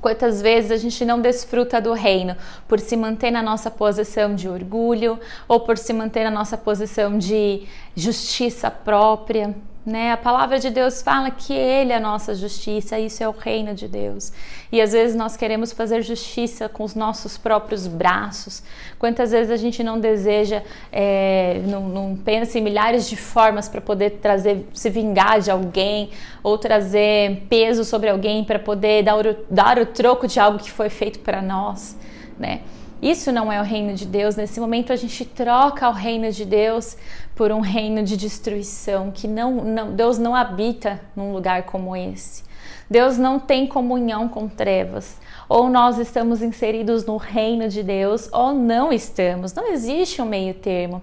Quantas 0.00 0.42
vezes 0.42 0.70
a 0.70 0.76
gente 0.76 1.04
não 1.04 1.20
desfruta 1.20 1.80
do 1.80 1.92
reino 1.92 2.36
por 2.68 2.78
se 2.78 2.96
manter 2.96 3.30
na 3.30 3.42
nossa 3.42 3.70
posição 3.70 4.34
de 4.34 4.48
orgulho 4.48 5.18
ou 5.48 5.60
por 5.60 5.78
se 5.78 5.92
manter 5.92 6.24
na 6.24 6.30
nossa 6.30 6.56
posição 6.56 7.16
de 7.18 7.66
justiça 7.96 8.70
própria? 8.70 9.54
Né? 9.84 10.12
A 10.12 10.16
palavra 10.16 10.58
de 10.58 10.70
Deus 10.70 11.02
fala 11.02 11.30
que 11.30 11.52
Ele 11.52 11.92
é 11.92 11.96
a 11.96 12.00
nossa 12.00 12.34
justiça, 12.34 12.98
isso 12.98 13.22
é 13.22 13.28
o 13.28 13.32
reino 13.32 13.74
de 13.74 13.86
Deus. 13.86 14.32
E 14.72 14.80
às 14.80 14.92
vezes 14.92 15.14
nós 15.14 15.36
queremos 15.36 15.72
fazer 15.72 16.00
justiça 16.00 16.70
com 16.70 16.84
os 16.84 16.94
nossos 16.94 17.36
próprios 17.36 17.86
braços. 17.86 18.62
Quantas 18.98 19.30
vezes 19.30 19.50
a 19.50 19.56
gente 19.56 19.82
não 19.82 20.00
deseja, 20.00 20.62
é, 20.90 21.60
não, 21.66 21.86
não 21.86 22.16
pensa 22.16 22.58
em 22.58 22.62
milhares 22.62 23.06
de 23.10 23.16
formas 23.16 23.68
para 23.68 23.82
poder 23.82 24.12
trazer, 24.22 24.66
se 24.72 24.88
vingar 24.88 25.40
de 25.40 25.50
alguém 25.50 26.08
ou 26.42 26.56
trazer 26.56 27.42
peso 27.50 27.84
sobre 27.84 28.08
alguém 28.08 28.42
para 28.42 28.58
poder 28.58 29.02
dar 29.02 29.18
o, 29.18 29.36
dar 29.50 29.78
o 29.78 29.84
troco 29.84 30.26
de 30.26 30.40
algo 30.40 30.58
que 30.58 30.70
foi 30.70 30.88
feito 30.88 31.18
para 31.18 31.42
nós, 31.42 31.94
né? 32.38 32.62
Isso 33.04 33.30
não 33.30 33.52
é 33.52 33.60
o 33.60 33.62
reino 33.62 33.92
de 33.92 34.06
Deus. 34.06 34.34
Nesse 34.34 34.58
momento 34.58 34.90
a 34.90 34.96
gente 34.96 35.26
troca 35.26 35.86
o 35.90 35.92
reino 35.92 36.32
de 36.32 36.42
Deus 36.46 36.96
por 37.36 37.52
um 37.52 37.60
reino 37.60 38.02
de 38.02 38.16
destruição, 38.16 39.10
que 39.10 39.28
não, 39.28 39.56
não, 39.56 39.92
Deus 39.92 40.16
não 40.16 40.34
habita 40.34 40.98
num 41.14 41.30
lugar 41.30 41.64
como 41.64 41.94
esse. 41.94 42.42
Deus 42.88 43.18
não 43.18 43.38
tem 43.38 43.66
comunhão 43.66 44.26
com 44.26 44.48
trevas. 44.48 45.18
Ou 45.50 45.68
nós 45.68 45.98
estamos 45.98 46.40
inseridos 46.40 47.04
no 47.04 47.18
reino 47.18 47.68
de 47.68 47.82
Deus, 47.82 48.30
ou 48.32 48.54
não 48.54 48.90
estamos. 48.90 49.52
Não 49.52 49.70
existe 49.70 50.22
um 50.22 50.24
meio 50.24 50.54
termo. 50.54 51.02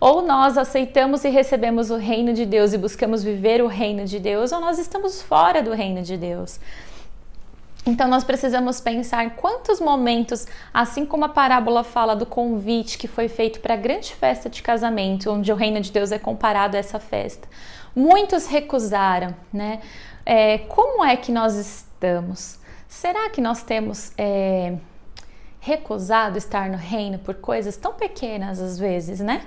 Ou 0.00 0.22
nós 0.22 0.56
aceitamos 0.56 1.22
e 1.22 1.28
recebemos 1.28 1.90
o 1.90 1.96
reino 1.96 2.32
de 2.32 2.46
Deus 2.46 2.72
e 2.72 2.78
buscamos 2.78 3.22
viver 3.22 3.62
o 3.62 3.66
reino 3.66 4.06
de 4.06 4.18
Deus, 4.18 4.52
ou 4.52 4.60
nós 4.60 4.78
estamos 4.78 5.20
fora 5.20 5.62
do 5.62 5.74
reino 5.74 6.00
de 6.00 6.16
Deus. 6.16 6.58
Então 7.84 8.06
nós 8.06 8.22
precisamos 8.22 8.80
pensar 8.80 9.30
quantos 9.34 9.80
momentos, 9.80 10.46
assim 10.72 11.04
como 11.04 11.24
a 11.24 11.28
parábola 11.28 11.82
fala 11.82 12.14
do 12.14 12.24
convite 12.24 12.96
que 12.96 13.08
foi 13.08 13.28
feito 13.28 13.58
para 13.58 13.74
a 13.74 13.76
grande 13.76 14.14
festa 14.14 14.48
de 14.48 14.62
casamento, 14.62 15.30
onde 15.30 15.50
o 15.50 15.56
reino 15.56 15.80
de 15.80 15.90
Deus 15.90 16.12
é 16.12 16.18
comparado 16.18 16.76
a 16.76 16.80
essa 16.80 17.00
festa, 17.00 17.48
muitos 17.94 18.46
recusaram, 18.46 19.34
né? 19.52 19.80
É, 20.24 20.58
como 20.58 21.04
é 21.04 21.16
que 21.16 21.32
nós 21.32 21.54
estamos? 21.56 22.58
Será 22.88 23.28
que 23.30 23.40
nós 23.40 23.64
temos 23.64 24.12
é, 24.16 24.74
recusado 25.58 26.38
estar 26.38 26.68
no 26.68 26.76
reino 26.76 27.18
por 27.18 27.34
coisas 27.34 27.76
tão 27.76 27.94
pequenas 27.94 28.60
às 28.60 28.78
vezes, 28.78 29.18
né? 29.18 29.42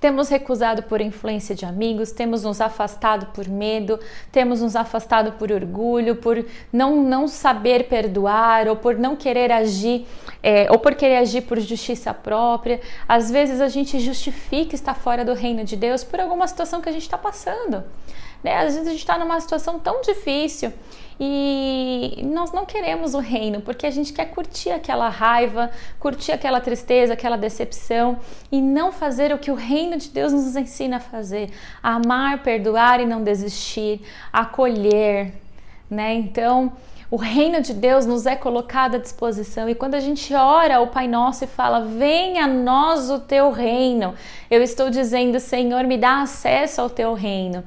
Temos 0.00 0.28
recusado 0.28 0.84
por 0.84 1.00
influência 1.00 1.56
de 1.56 1.64
amigos, 1.64 2.12
temos 2.12 2.44
nos 2.44 2.60
afastado 2.60 3.26
por 3.34 3.48
medo, 3.48 3.98
temos 4.30 4.60
nos 4.60 4.76
afastado 4.76 5.32
por 5.32 5.50
orgulho, 5.50 6.14
por 6.16 6.44
não, 6.72 7.02
não 7.02 7.26
saber 7.26 7.88
perdoar 7.88 8.68
ou 8.68 8.76
por 8.76 8.96
não 8.96 9.16
querer 9.16 9.50
agir, 9.50 10.06
é, 10.40 10.70
ou 10.70 10.78
por 10.78 10.94
querer 10.94 11.16
agir 11.16 11.42
por 11.42 11.58
justiça 11.58 12.14
própria. 12.14 12.80
Às 13.08 13.28
vezes 13.28 13.60
a 13.60 13.66
gente 13.66 13.98
justifica 13.98 14.76
estar 14.76 14.94
fora 14.94 15.24
do 15.24 15.34
reino 15.34 15.64
de 15.64 15.74
Deus 15.74 16.04
por 16.04 16.20
alguma 16.20 16.46
situação 16.46 16.80
que 16.80 16.88
a 16.88 16.92
gente 16.92 17.02
está 17.02 17.18
passando. 17.18 17.82
Né? 18.42 18.56
Às 18.56 18.74
vezes 18.74 18.86
a 18.86 18.90
gente 18.90 19.00
está 19.00 19.18
numa 19.18 19.40
situação 19.40 19.78
tão 19.78 20.00
difícil 20.00 20.72
e 21.20 22.20
nós 22.32 22.52
não 22.52 22.64
queremos 22.64 23.12
o 23.14 23.18
reino 23.18 23.60
porque 23.60 23.84
a 23.84 23.90
gente 23.90 24.12
quer 24.12 24.26
curtir 24.26 24.70
aquela 24.70 25.08
raiva, 25.08 25.70
curtir 25.98 26.30
aquela 26.30 26.60
tristeza, 26.60 27.14
aquela 27.14 27.36
decepção 27.36 28.18
e 28.52 28.62
não 28.62 28.92
fazer 28.92 29.32
o 29.32 29.38
que 29.38 29.50
o 29.50 29.54
reino 29.54 29.96
de 29.96 30.10
Deus 30.10 30.32
nos 30.32 30.54
ensina 30.54 30.98
a 30.98 31.00
fazer: 31.00 31.50
amar, 31.82 32.42
perdoar 32.44 33.00
e 33.00 33.06
não 33.06 33.24
desistir, 33.24 34.00
acolher, 34.32 35.32
né? 35.90 36.14
Então, 36.14 36.72
O 37.10 37.16
reino 37.16 37.62
de 37.62 37.72
Deus 37.72 38.04
nos 38.04 38.26
é 38.26 38.36
colocado 38.36 38.96
à 38.96 38.98
disposição. 38.98 39.66
E 39.66 39.74
quando 39.74 39.94
a 39.94 40.00
gente 40.00 40.34
ora 40.34 40.80
o 40.80 40.88
Pai 40.88 41.08
Nosso 41.08 41.44
e 41.44 41.46
fala: 41.46 41.80
Venha 41.80 42.44
a 42.44 42.46
nós 42.46 43.08
o 43.08 43.18
teu 43.18 43.50
reino, 43.50 44.14
eu 44.50 44.62
estou 44.62 44.90
dizendo: 44.90 45.40
Senhor, 45.40 45.84
me 45.84 45.96
dá 45.96 46.20
acesso 46.20 46.82
ao 46.82 46.90
teu 46.90 47.14
reino. 47.14 47.64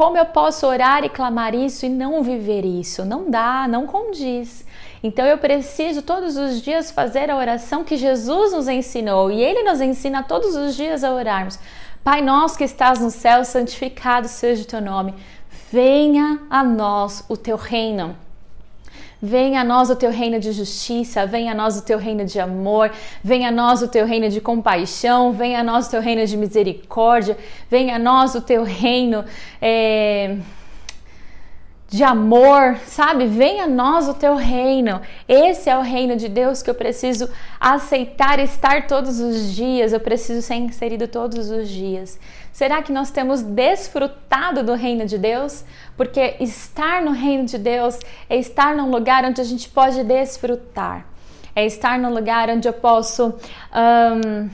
Como 0.00 0.16
eu 0.16 0.24
posso 0.24 0.66
orar 0.66 1.04
e 1.04 1.10
clamar 1.10 1.54
isso 1.54 1.84
e 1.84 1.90
não 1.90 2.22
viver 2.22 2.64
isso? 2.64 3.04
Não 3.04 3.30
dá, 3.30 3.68
não 3.68 3.86
condiz. 3.86 4.64
Então 5.02 5.26
eu 5.26 5.36
preciso 5.36 6.00
todos 6.00 6.38
os 6.38 6.62
dias 6.62 6.90
fazer 6.90 7.30
a 7.30 7.36
oração 7.36 7.84
que 7.84 7.98
Jesus 7.98 8.54
nos 8.54 8.66
ensinou 8.66 9.30
e 9.30 9.42
ele 9.42 9.62
nos 9.62 9.78
ensina 9.78 10.22
todos 10.22 10.56
os 10.56 10.74
dias 10.74 11.04
a 11.04 11.12
orarmos. 11.12 11.58
Pai 12.02 12.22
nosso 12.22 12.56
que 12.56 12.64
estás 12.64 12.98
no 12.98 13.10
céu, 13.10 13.44
santificado 13.44 14.26
seja 14.26 14.62
o 14.62 14.66
teu 14.66 14.80
nome. 14.80 15.14
Venha 15.70 16.40
a 16.48 16.64
nós 16.64 17.22
o 17.28 17.36
teu 17.36 17.58
reino. 17.58 18.16
Venha 19.22 19.60
a 19.60 19.64
nós 19.64 19.90
o 19.90 19.96
teu 19.96 20.10
reino 20.10 20.40
de 20.40 20.52
justiça, 20.52 21.26
venha 21.26 21.52
a 21.52 21.54
nós 21.54 21.76
o 21.78 21.82
teu 21.82 21.98
reino 21.98 22.24
de 22.24 22.40
amor, 22.40 22.90
venha 23.22 23.48
a 23.48 23.52
nós 23.52 23.82
o 23.82 23.88
teu 23.88 24.06
reino 24.06 24.30
de 24.30 24.40
compaixão, 24.40 25.32
venha 25.32 25.60
a 25.60 25.64
nós 25.64 25.88
o 25.88 25.90
teu 25.90 26.00
reino 26.00 26.26
de 26.26 26.36
misericórdia, 26.36 27.36
venha 27.70 27.96
a 27.96 27.98
nós 27.98 28.34
o 28.34 28.40
teu 28.40 28.62
reino. 28.64 29.24
É 29.60 30.36
de 31.90 32.04
amor, 32.04 32.78
sabe? 32.86 33.26
Venha 33.26 33.64
a 33.64 33.66
nós 33.66 34.08
o 34.08 34.14
teu 34.14 34.36
reino. 34.36 35.00
Esse 35.28 35.68
é 35.68 35.76
o 35.76 35.82
reino 35.82 36.14
de 36.14 36.28
Deus 36.28 36.62
que 36.62 36.70
eu 36.70 36.74
preciso 36.74 37.28
aceitar 37.58 38.38
estar 38.38 38.86
todos 38.86 39.18
os 39.18 39.52
dias, 39.52 39.92
eu 39.92 39.98
preciso 39.98 40.40
ser 40.40 40.54
inserido 40.54 41.08
todos 41.08 41.50
os 41.50 41.68
dias. 41.68 42.16
Será 42.52 42.82
que 42.82 42.92
nós 42.92 43.10
temos 43.10 43.42
desfrutado 43.42 44.62
do 44.62 44.74
reino 44.74 45.06
de 45.06 45.16
Deus? 45.16 45.64
Porque 45.96 46.36
estar 46.40 47.02
no 47.02 47.12
reino 47.12 47.44
de 47.44 47.58
Deus 47.58 47.98
é 48.28 48.36
estar 48.36 48.74
num 48.74 48.90
lugar 48.90 49.24
onde 49.24 49.40
a 49.40 49.44
gente 49.44 49.68
pode 49.68 50.02
desfrutar, 50.04 51.06
é 51.54 51.64
estar 51.64 51.98
num 51.98 52.12
lugar 52.12 52.48
onde 52.50 52.68
eu 52.68 52.72
posso. 52.72 53.34
Um, 53.74 54.50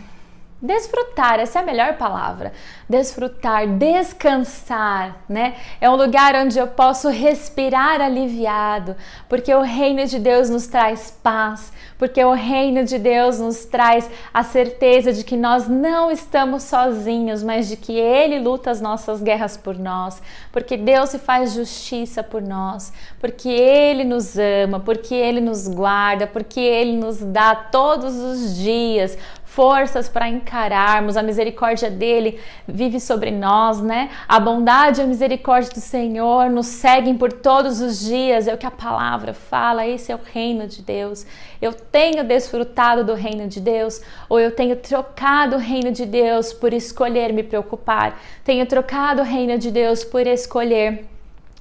Desfrutar, 0.66 1.38
essa 1.38 1.60
é 1.60 1.62
a 1.62 1.64
melhor 1.64 1.96
palavra. 1.96 2.52
Desfrutar, 2.88 3.68
descansar, 3.68 5.22
né? 5.28 5.54
É 5.80 5.88
um 5.88 5.94
lugar 5.94 6.34
onde 6.34 6.58
eu 6.58 6.66
posso 6.66 7.08
respirar 7.08 8.00
aliviado, 8.00 8.96
porque 9.28 9.54
o 9.54 9.60
reino 9.60 10.04
de 10.06 10.18
Deus 10.18 10.50
nos 10.50 10.66
traz 10.66 11.16
paz, 11.22 11.72
porque 11.96 12.22
o 12.22 12.32
reino 12.32 12.84
de 12.84 12.98
Deus 12.98 13.38
nos 13.38 13.64
traz 13.64 14.10
a 14.34 14.42
certeza 14.42 15.12
de 15.12 15.22
que 15.22 15.36
nós 15.36 15.68
não 15.68 16.10
estamos 16.10 16.64
sozinhos, 16.64 17.44
mas 17.44 17.68
de 17.68 17.76
que 17.76 17.96
Ele 17.96 18.40
luta 18.40 18.70
as 18.70 18.80
nossas 18.80 19.22
guerras 19.22 19.56
por 19.56 19.78
nós, 19.78 20.20
porque 20.50 20.76
Deus 20.76 21.10
se 21.10 21.18
faz 21.18 21.54
justiça 21.54 22.24
por 22.24 22.42
nós, 22.42 22.92
porque 23.20 23.48
Ele 23.48 24.02
nos 24.02 24.36
ama, 24.36 24.80
porque 24.80 25.14
Ele 25.14 25.40
nos 25.40 25.68
guarda, 25.68 26.26
porque 26.26 26.60
Ele 26.60 26.96
nos 26.96 27.18
dá 27.18 27.54
todos 27.54 28.16
os 28.16 28.56
dias 28.56 29.16
forças 29.56 30.06
para 30.06 30.28
encararmos, 30.28 31.16
a 31.16 31.22
misericórdia 31.22 31.90
dele 31.90 32.38
vive 32.68 33.00
sobre 33.00 33.30
nós, 33.30 33.80
né? 33.80 34.10
A 34.28 34.38
bondade 34.38 35.00
e 35.00 35.02
a 35.02 35.06
misericórdia 35.06 35.72
do 35.72 35.80
Senhor 35.80 36.50
nos 36.50 36.66
seguem 36.66 37.16
por 37.16 37.32
todos 37.32 37.80
os 37.80 37.98
dias, 37.98 38.46
é 38.46 38.52
o 38.52 38.58
que 38.58 38.66
a 38.66 38.70
palavra 38.70 39.32
fala, 39.32 39.86
esse 39.86 40.12
é 40.12 40.14
o 40.14 40.20
reino 40.22 40.68
de 40.68 40.82
Deus. 40.82 41.24
Eu 41.60 41.72
tenho 41.72 42.22
desfrutado 42.22 43.02
do 43.02 43.14
reino 43.14 43.48
de 43.48 43.58
Deus 43.58 44.02
ou 44.28 44.38
eu 44.38 44.50
tenho 44.50 44.76
trocado 44.76 45.56
o 45.56 45.58
reino 45.58 45.90
de 45.90 46.04
Deus 46.04 46.52
por 46.52 46.74
escolher 46.74 47.32
me 47.32 47.42
preocupar, 47.42 48.20
tenho 48.44 48.66
trocado 48.66 49.22
o 49.22 49.24
reino 49.24 49.56
de 49.56 49.70
Deus 49.70 50.04
por 50.04 50.26
escolher 50.26 51.15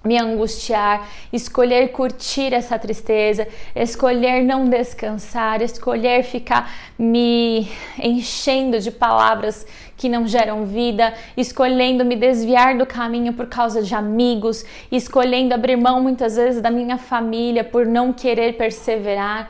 me 0.05 0.17
angustiar, 0.19 1.09
escolher 1.33 1.91
curtir 1.91 2.53
essa 2.53 2.77
tristeza, 2.77 3.47
escolher 3.75 4.43
não 4.43 4.65
descansar, 4.65 5.61
escolher 5.61 6.23
ficar 6.23 6.71
me 6.97 7.67
enchendo 7.97 8.79
de 8.79 8.91
palavras 8.91 9.65
que 9.97 10.07
não 10.07 10.27
geram 10.27 10.65
vida, 10.65 11.13
escolhendo 11.35 12.05
me 12.05 12.15
desviar 12.15 12.77
do 12.77 12.85
caminho 12.85 13.33
por 13.33 13.47
causa 13.47 13.81
de 13.81 13.95
amigos, 13.95 14.63
escolhendo 14.91 15.53
abrir 15.53 15.75
mão 15.75 16.01
muitas 16.01 16.35
vezes 16.35 16.61
da 16.61 16.69
minha 16.69 16.97
família 16.97 17.63
por 17.63 17.85
não 17.85 18.13
querer 18.13 18.57
perseverar. 18.57 19.49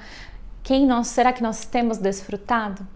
Quem 0.63 0.85
nós 0.85 1.07
será 1.07 1.33
que 1.33 1.43
nós 1.43 1.65
temos 1.65 1.97
desfrutado? 1.97 2.87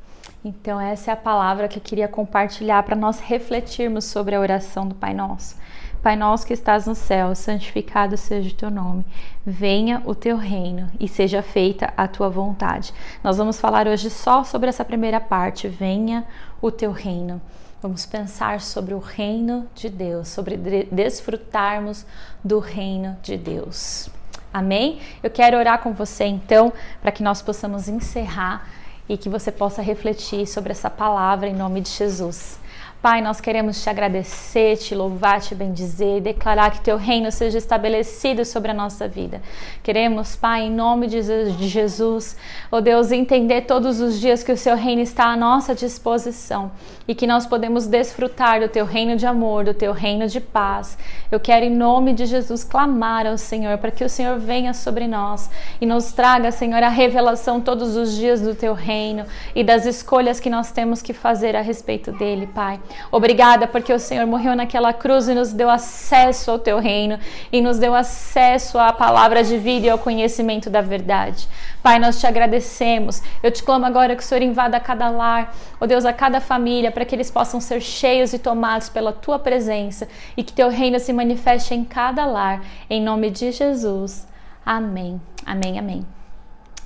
Então 0.44 0.80
essa 0.80 1.12
é 1.12 1.14
a 1.14 1.18
palavra 1.18 1.68
que 1.68 1.80
eu 1.80 1.84
queria 1.84 2.08
compartilhar 2.08 2.82
para 2.84 2.96
nós 2.96 3.20
refletirmos 3.20 4.06
sobre 4.06 4.36
a 4.36 4.40
oração 4.40 4.88
do 4.88 4.96
Pai 4.96 5.14
Nosso. 5.14 5.58
Pai 6.02 6.16
nosso 6.16 6.48
que 6.48 6.54
estás 6.54 6.88
no 6.88 6.96
céu, 6.96 7.36
santificado 7.36 8.16
seja 8.16 8.50
o 8.50 8.54
teu 8.54 8.72
nome. 8.72 9.06
Venha 9.46 10.02
o 10.06 10.16
teu 10.16 10.38
reino 10.38 10.90
e 10.98 11.10
seja 11.10 11.42
feita 11.42 11.94
a 11.98 12.08
tua 12.08 12.30
vontade. 12.30 12.94
Nós 13.22 13.38
vamos 13.38 13.60
falar 13.60 13.86
hoje 13.86 14.10
só 14.10 14.46
sobre 14.46 14.70
essa 14.70 14.86
primeira 14.86 15.20
parte. 15.20 15.68
Venha 15.68 16.26
o 16.62 16.72
teu 16.72 16.94
reino. 16.94 17.42
Vamos 17.82 18.06
pensar 18.06 18.62
sobre 18.62 18.94
o 18.94 19.00
reino 19.00 19.68
de 19.76 19.90
Deus, 19.90 20.30
sobre 20.30 20.56
desfrutarmos 20.90 22.06
do 22.42 22.60
reino 22.60 23.18
de 23.22 23.36
Deus. 23.36 24.10
Amém? 24.54 25.00
Eu 25.22 25.30
quero 25.30 25.58
orar 25.58 25.80
com 25.80 25.94
você 25.94 26.24
então, 26.24 26.72
para 27.02 27.12
que 27.12 27.22
nós 27.22 27.42
possamos 27.42 27.90
encerrar 27.90 28.66
e 29.08 29.18
que 29.18 29.28
você 29.28 29.52
possa 29.52 29.82
refletir 29.82 30.48
sobre 30.48 30.72
essa 30.72 30.90
palavra 30.90 31.50
em 31.50 31.54
nome 31.54 31.82
de 31.82 31.90
Jesus. 31.90 32.58
Pai, 33.02 33.22
nós 33.22 33.40
queremos 33.40 33.82
te 33.82 33.90
agradecer, 33.90 34.76
te 34.76 34.94
louvar, 34.94 35.40
te 35.40 35.56
bendizer 35.56 36.18
e 36.18 36.22
declarar 36.22 36.72
que 36.72 36.82
teu 36.82 36.98
reino 36.98 37.32
seja 37.32 37.58
estabelecido 37.58 38.44
sobre 38.44 38.72
a 38.72 38.74
nossa 38.74 39.08
vida. 39.08 39.42
Queremos, 39.82 40.36
Pai, 40.36 40.64
em 40.64 40.70
nome 40.70 41.08
de 41.08 41.22
Jesus, 41.70 42.36
oh 42.70 42.82
Deus, 42.82 43.14
entender 43.14 43.62
todos 43.62 44.02
os 44.02 44.20
dias 44.20 44.44
que 44.44 44.52
o 44.52 44.58
seu 44.58 44.76
reino 44.76 45.02
está 45.02 45.28
à 45.28 45.38
nossa 45.38 45.74
disposição 45.74 46.74
e 47.08 47.16
que 47.16 47.26
nós 47.26 47.46
podemos 47.46 47.88
desfrutar 47.88 48.60
do 48.60 48.68
teu 48.68 48.86
reino 48.86 49.16
de 49.16 49.26
amor, 49.26 49.64
do 49.64 49.74
teu 49.74 49.94
reino 49.94 50.28
de 50.28 50.42
paz. 50.42 50.98
Eu 51.32 51.40
quero, 51.40 51.66
em 51.66 51.74
nome 51.74 52.12
de 52.12 52.26
Jesus, 52.26 52.66
clamar 52.66 53.26
ao 53.26 53.38
Senhor 53.38 53.78
para 53.78 53.92
que 53.92 54.04
o 54.04 54.10
Senhor 54.10 54.38
venha 54.38 54.74
sobre 54.74 55.08
nós 55.08 55.50
e 55.80 55.86
nos 55.86 56.12
traga, 56.12 56.52
Senhor, 56.52 56.84
a 56.84 56.90
revelação 56.90 57.62
todos 57.62 57.96
os 57.96 58.14
dias 58.18 58.42
do 58.42 58.54
teu 58.54 58.74
reino 58.74 59.26
e 59.56 59.64
das 59.64 59.86
escolhas 59.86 60.38
que 60.38 60.50
nós 60.50 60.70
temos 60.74 61.02
que 61.02 61.14
fazer 61.14 61.56
a 61.56 61.62
respeito 61.62 62.12
dele, 62.12 62.46
Pai. 62.46 62.78
Obrigada 63.12 63.68
porque 63.68 63.92
o 63.94 64.00
Senhor 64.00 64.26
morreu 64.26 64.56
naquela 64.56 64.94
cruz 64.94 65.28
e 65.28 65.34
nos 65.34 65.52
deu 65.54 65.70
acesso 65.70 66.52
ao 66.52 66.60
teu 66.60 66.80
reino 66.80 67.20
e 67.52 67.62
nos 67.62 67.80
deu 67.80 67.96
acesso 67.96 68.78
à 68.78 68.94
palavra 68.94 69.44
de 69.44 69.58
vida 69.58 69.88
e 69.88 69.90
ao 69.90 69.98
conhecimento 69.98 70.70
da 70.70 70.82
verdade. 70.82 71.48
Pai, 71.82 71.98
nós 71.98 72.20
te 72.20 72.28
agradecemos. 72.28 73.22
Eu 73.42 73.52
te 73.52 73.64
clamo 73.64 73.86
agora 73.86 74.16
que 74.16 74.22
o 74.22 74.26
Senhor 74.26 74.44
invada 74.44 74.80
cada 74.80 75.10
lar, 75.10 75.56
ó 75.80 75.86
Deus, 75.86 76.06
a 76.06 76.14
cada 76.14 76.42
família, 76.42 76.92
para 76.92 77.06
que 77.06 77.16
eles 77.16 77.32
possam 77.32 77.62
ser 77.62 77.82
cheios 77.82 78.34
e 78.34 78.40
tomados 78.40 78.90
pela 78.90 79.14
tua 79.14 79.40
presença 79.40 80.08
e 80.36 80.44
que 80.44 80.54
teu 80.54 80.70
reino 80.70 81.00
se 81.00 81.14
manifeste 81.14 81.74
em 81.74 81.84
cada 81.84 82.26
lar. 82.26 82.62
Em 82.90 83.02
nome 83.02 83.30
de 83.30 83.52
Jesus. 83.52 84.28
Amém. 84.66 85.22
Amém. 85.46 85.80
Amém. 85.80 86.19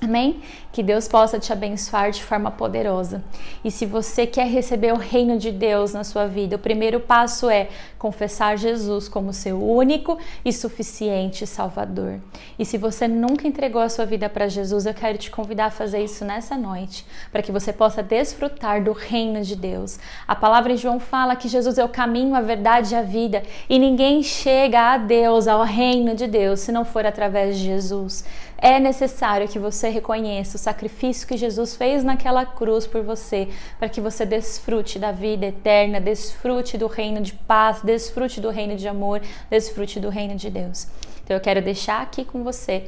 Amém? 0.04 0.42
Que 0.70 0.82
Deus 0.82 1.08
possa 1.08 1.38
te 1.38 1.50
abençoar 1.50 2.10
de 2.10 2.22
forma 2.22 2.50
poderosa. 2.50 3.24
E 3.64 3.70
se 3.70 3.86
você 3.86 4.26
quer 4.26 4.46
receber 4.46 4.92
o 4.92 4.98
reino 4.98 5.38
de 5.38 5.50
Deus 5.50 5.94
na 5.94 6.04
sua 6.04 6.26
vida, 6.26 6.56
o 6.56 6.58
primeiro 6.58 7.00
passo 7.00 7.48
é 7.48 7.68
confessar 7.98 8.58
Jesus 8.58 9.08
como 9.08 9.32
seu 9.32 9.58
único 9.62 10.18
e 10.44 10.52
suficiente 10.52 11.46
Salvador. 11.46 12.20
E 12.58 12.66
se 12.66 12.76
você 12.76 13.08
nunca 13.08 13.48
entregou 13.48 13.80
a 13.80 13.88
sua 13.88 14.04
vida 14.04 14.28
para 14.28 14.46
Jesus, 14.46 14.84
eu 14.84 14.92
quero 14.92 15.16
te 15.16 15.30
convidar 15.30 15.66
a 15.66 15.70
fazer 15.70 16.04
isso 16.04 16.22
nessa 16.22 16.54
noite, 16.54 17.06
para 17.32 17.40
que 17.40 17.50
você 17.50 17.72
possa 17.72 18.02
desfrutar 18.02 18.84
do 18.84 18.92
reino 18.92 19.40
de 19.40 19.56
Deus. 19.56 19.98
A 20.28 20.34
palavra 20.34 20.74
em 20.74 20.76
João 20.76 21.00
fala 21.00 21.34
que 21.34 21.48
Jesus 21.48 21.78
é 21.78 21.84
o 21.84 21.88
caminho, 21.88 22.34
a 22.34 22.42
verdade 22.42 22.92
e 22.92 22.98
a 22.98 23.02
vida, 23.02 23.42
e 23.70 23.78
ninguém 23.78 24.22
chega 24.22 24.92
a 24.92 24.98
Deus, 24.98 25.48
ao 25.48 25.62
reino 25.62 26.14
de 26.14 26.26
Deus, 26.26 26.60
se 26.60 26.70
não 26.70 26.84
for 26.84 27.06
através 27.06 27.56
de 27.56 27.64
Jesus. 27.64 28.22
É 28.56 28.78
necessário 28.78 29.48
que 29.48 29.58
você 29.58 29.88
reconheça 29.88 30.56
o 30.56 30.60
sacrifício 30.60 31.26
que 31.26 31.36
Jesus 31.36 31.76
fez 31.76 32.04
naquela 32.04 32.46
cruz 32.46 32.86
por 32.86 33.02
você, 33.02 33.48
para 33.78 33.88
que 33.88 34.00
você 34.00 34.24
desfrute 34.24 34.98
da 34.98 35.12
vida 35.12 35.46
eterna, 35.46 36.00
desfrute 36.00 36.78
do 36.78 36.86
reino 36.86 37.20
de 37.20 37.34
paz, 37.34 37.82
desfrute 37.82 38.40
do 38.40 38.50
reino 38.50 38.76
de 38.76 38.88
amor, 38.88 39.20
desfrute 39.50 40.00
do 40.00 40.08
reino 40.08 40.36
de 40.36 40.50
Deus. 40.50 40.86
Então 41.24 41.36
eu 41.36 41.40
quero 41.40 41.62
deixar 41.62 42.02
aqui 42.02 42.24
com 42.24 42.44
você 42.44 42.84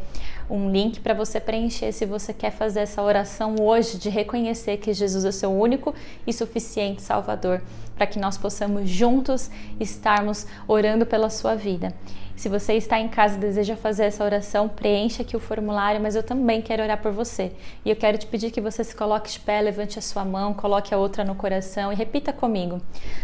um 0.49 0.71
link 0.71 1.01
para 1.01 1.15
você 1.15 1.41
preencher 1.41 1.91
se 1.91 2.05
você 2.05 2.33
quer 2.33 2.53
fazer 2.53 2.81
essa 2.81 3.03
oração 3.03 3.57
hoje 3.61 3.99
de 3.99 4.09
reconhecer 4.09 4.77
que 4.77 4.93
Jesus 4.93 5.25
é 5.25 5.33
seu 5.33 5.51
único 5.51 5.95
e 6.27 6.33
suficiente 6.33 7.03
Salvador, 7.03 7.63
para 7.97 8.07
que 8.07 8.19
nós 8.19 8.37
possamos 8.37 8.89
juntos 8.89 9.51
estarmos 9.81 10.47
orando 10.69 11.07
pela 11.07 11.31
sua 11.31 11.55
vida. 11.55 11.95
Se 12.37 12.51
você 12.51 12.75
está 12.75 13.01
em 13.01 13.09
casa 13.09 13.37
e 13.37 13.41
deseja 13.41 13.77
fazer 13.77 14.05
essa 14.05 14.23
oração, 14.23 14.69
preencha 14.69 15.23
aqui 15.23 15.35
o 15.35 15.41
formulário, 15.41 16.01
mas 16.01 16.15
eu 16.15 16.23
também 16.23 16.61
quero 16.61 16.83
orar 16.83 17.01
por 17.01 17.11
você. 17.11 17.51
E 17.83 17.89
eu 17.89 17.97
quero 17.97 18.19
te 18.19 18.27
pedir 18.27 18.51
que 18.51 18.61
você 18.61 18.85
se 18.85 18.95
coloque 18.95 19.31
de 19.31 19.41
pé, 19.41 19.63
levante 19.63 19.99
a 19.99 20.03
sua 20.03 20.23
mão, 20.23 20.53
coloque 20.53 20.93
a 20.93 20.99
outra 20.99 21.25
no 21.25 21.35
coração 21.35 21.91
e 21.91 21.97
repita 21.97 22.35
comigo: 22.35 22.81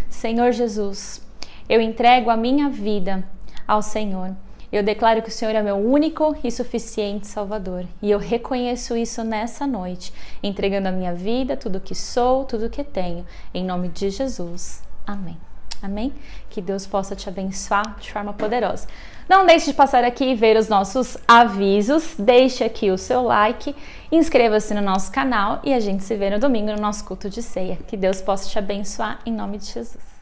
Senhor 0.08 0.50
Jesus, 0.52 1.20
eu 1.68 1.80
entrego 1.80 2.30
a 2.30 2.36
minha 2.36 2.70
vida 2.70 3.22
ao 3.68 3.82
Senhor. 3.82 4.34
Eu 4.72 4.82
declaro 4.82 5.20
que 5.20 5.28
o 5.28 5.32
Senhor 5.32 5.54
é 5.54 5.62
meu 5.62 5.76
único 5.76 6.34
e 6.42 6.50
suficiente 6.50 7.26
Salvador. 7.26 7.84
E 8.00 8.10
eu 8.10 8.18
reconheço 8.18 8.96
isso 8.96 9.22
nessa 9.22 9.66
noite, 9.66 10.10
entregando 10.42 10.88
a 10.88 10.92
minha 10.92 11.14
vida, 11.14 11.58
tudo 11.58 11.78
que 11.78 11.94
sou, 11.94 12.46
tudo 12.46 12.70
que 12.70 12.82
tenho. 12.82 13.26
Em 13.52 13.62
nome 13.62 13.90
de 13.90 14.08
Jesus. 14.08 14.82
Amém. 15.06 15.51
Amém? 15.82 16.12
Que 16.48 16.62
Deus 16.62 16.86
possa 16.86 17.16
te 17.16 17.28
abençoar 17.28 17.96
de 17.98 18.12
forma 18.12 18.32
poderosa. 18.32 18.86
Não 19.28 19.44
deixe 19.44 19.66
de 19.66 19.74
passar 19.74 20.04
aqui 20.04 20.24
e 20.24 20.34
ver 20.34 20.56
os 20.56 20.68
nossos 20.68 21.16
avisos. 21.26 22.14
Deixe 22.18 22.62
aqui 22.62 22.90
o 22.90 22.98
seu 22.98 23.22
like, 23.22 23.74
inscreva-se 24.10 24.72
no 24.74 24.80
nosso 24.80 25.10
canal 25.10 25.60
e 25.64 25.74
a 25.74 25.80
gente 25.80 26.04
se 26.04 26.14
vê 26.16 26.30
no 26.30 26.38
domingo 26.38 26.70
no 26.72 26.80
nosso 26.80 27.04
culto 27.04 27.28
de 27.28 27.42
ceia. 27.42 27.78
Que 27.88 27.96
Deus 27.96 28.20
possa 28.20 28.48
te 28.48 28.58
abençoar 28.58 29.18
em 29.26 29.32
nome 29.32 29.58
de 29.58 29.66
Jesus. 29.66 30.21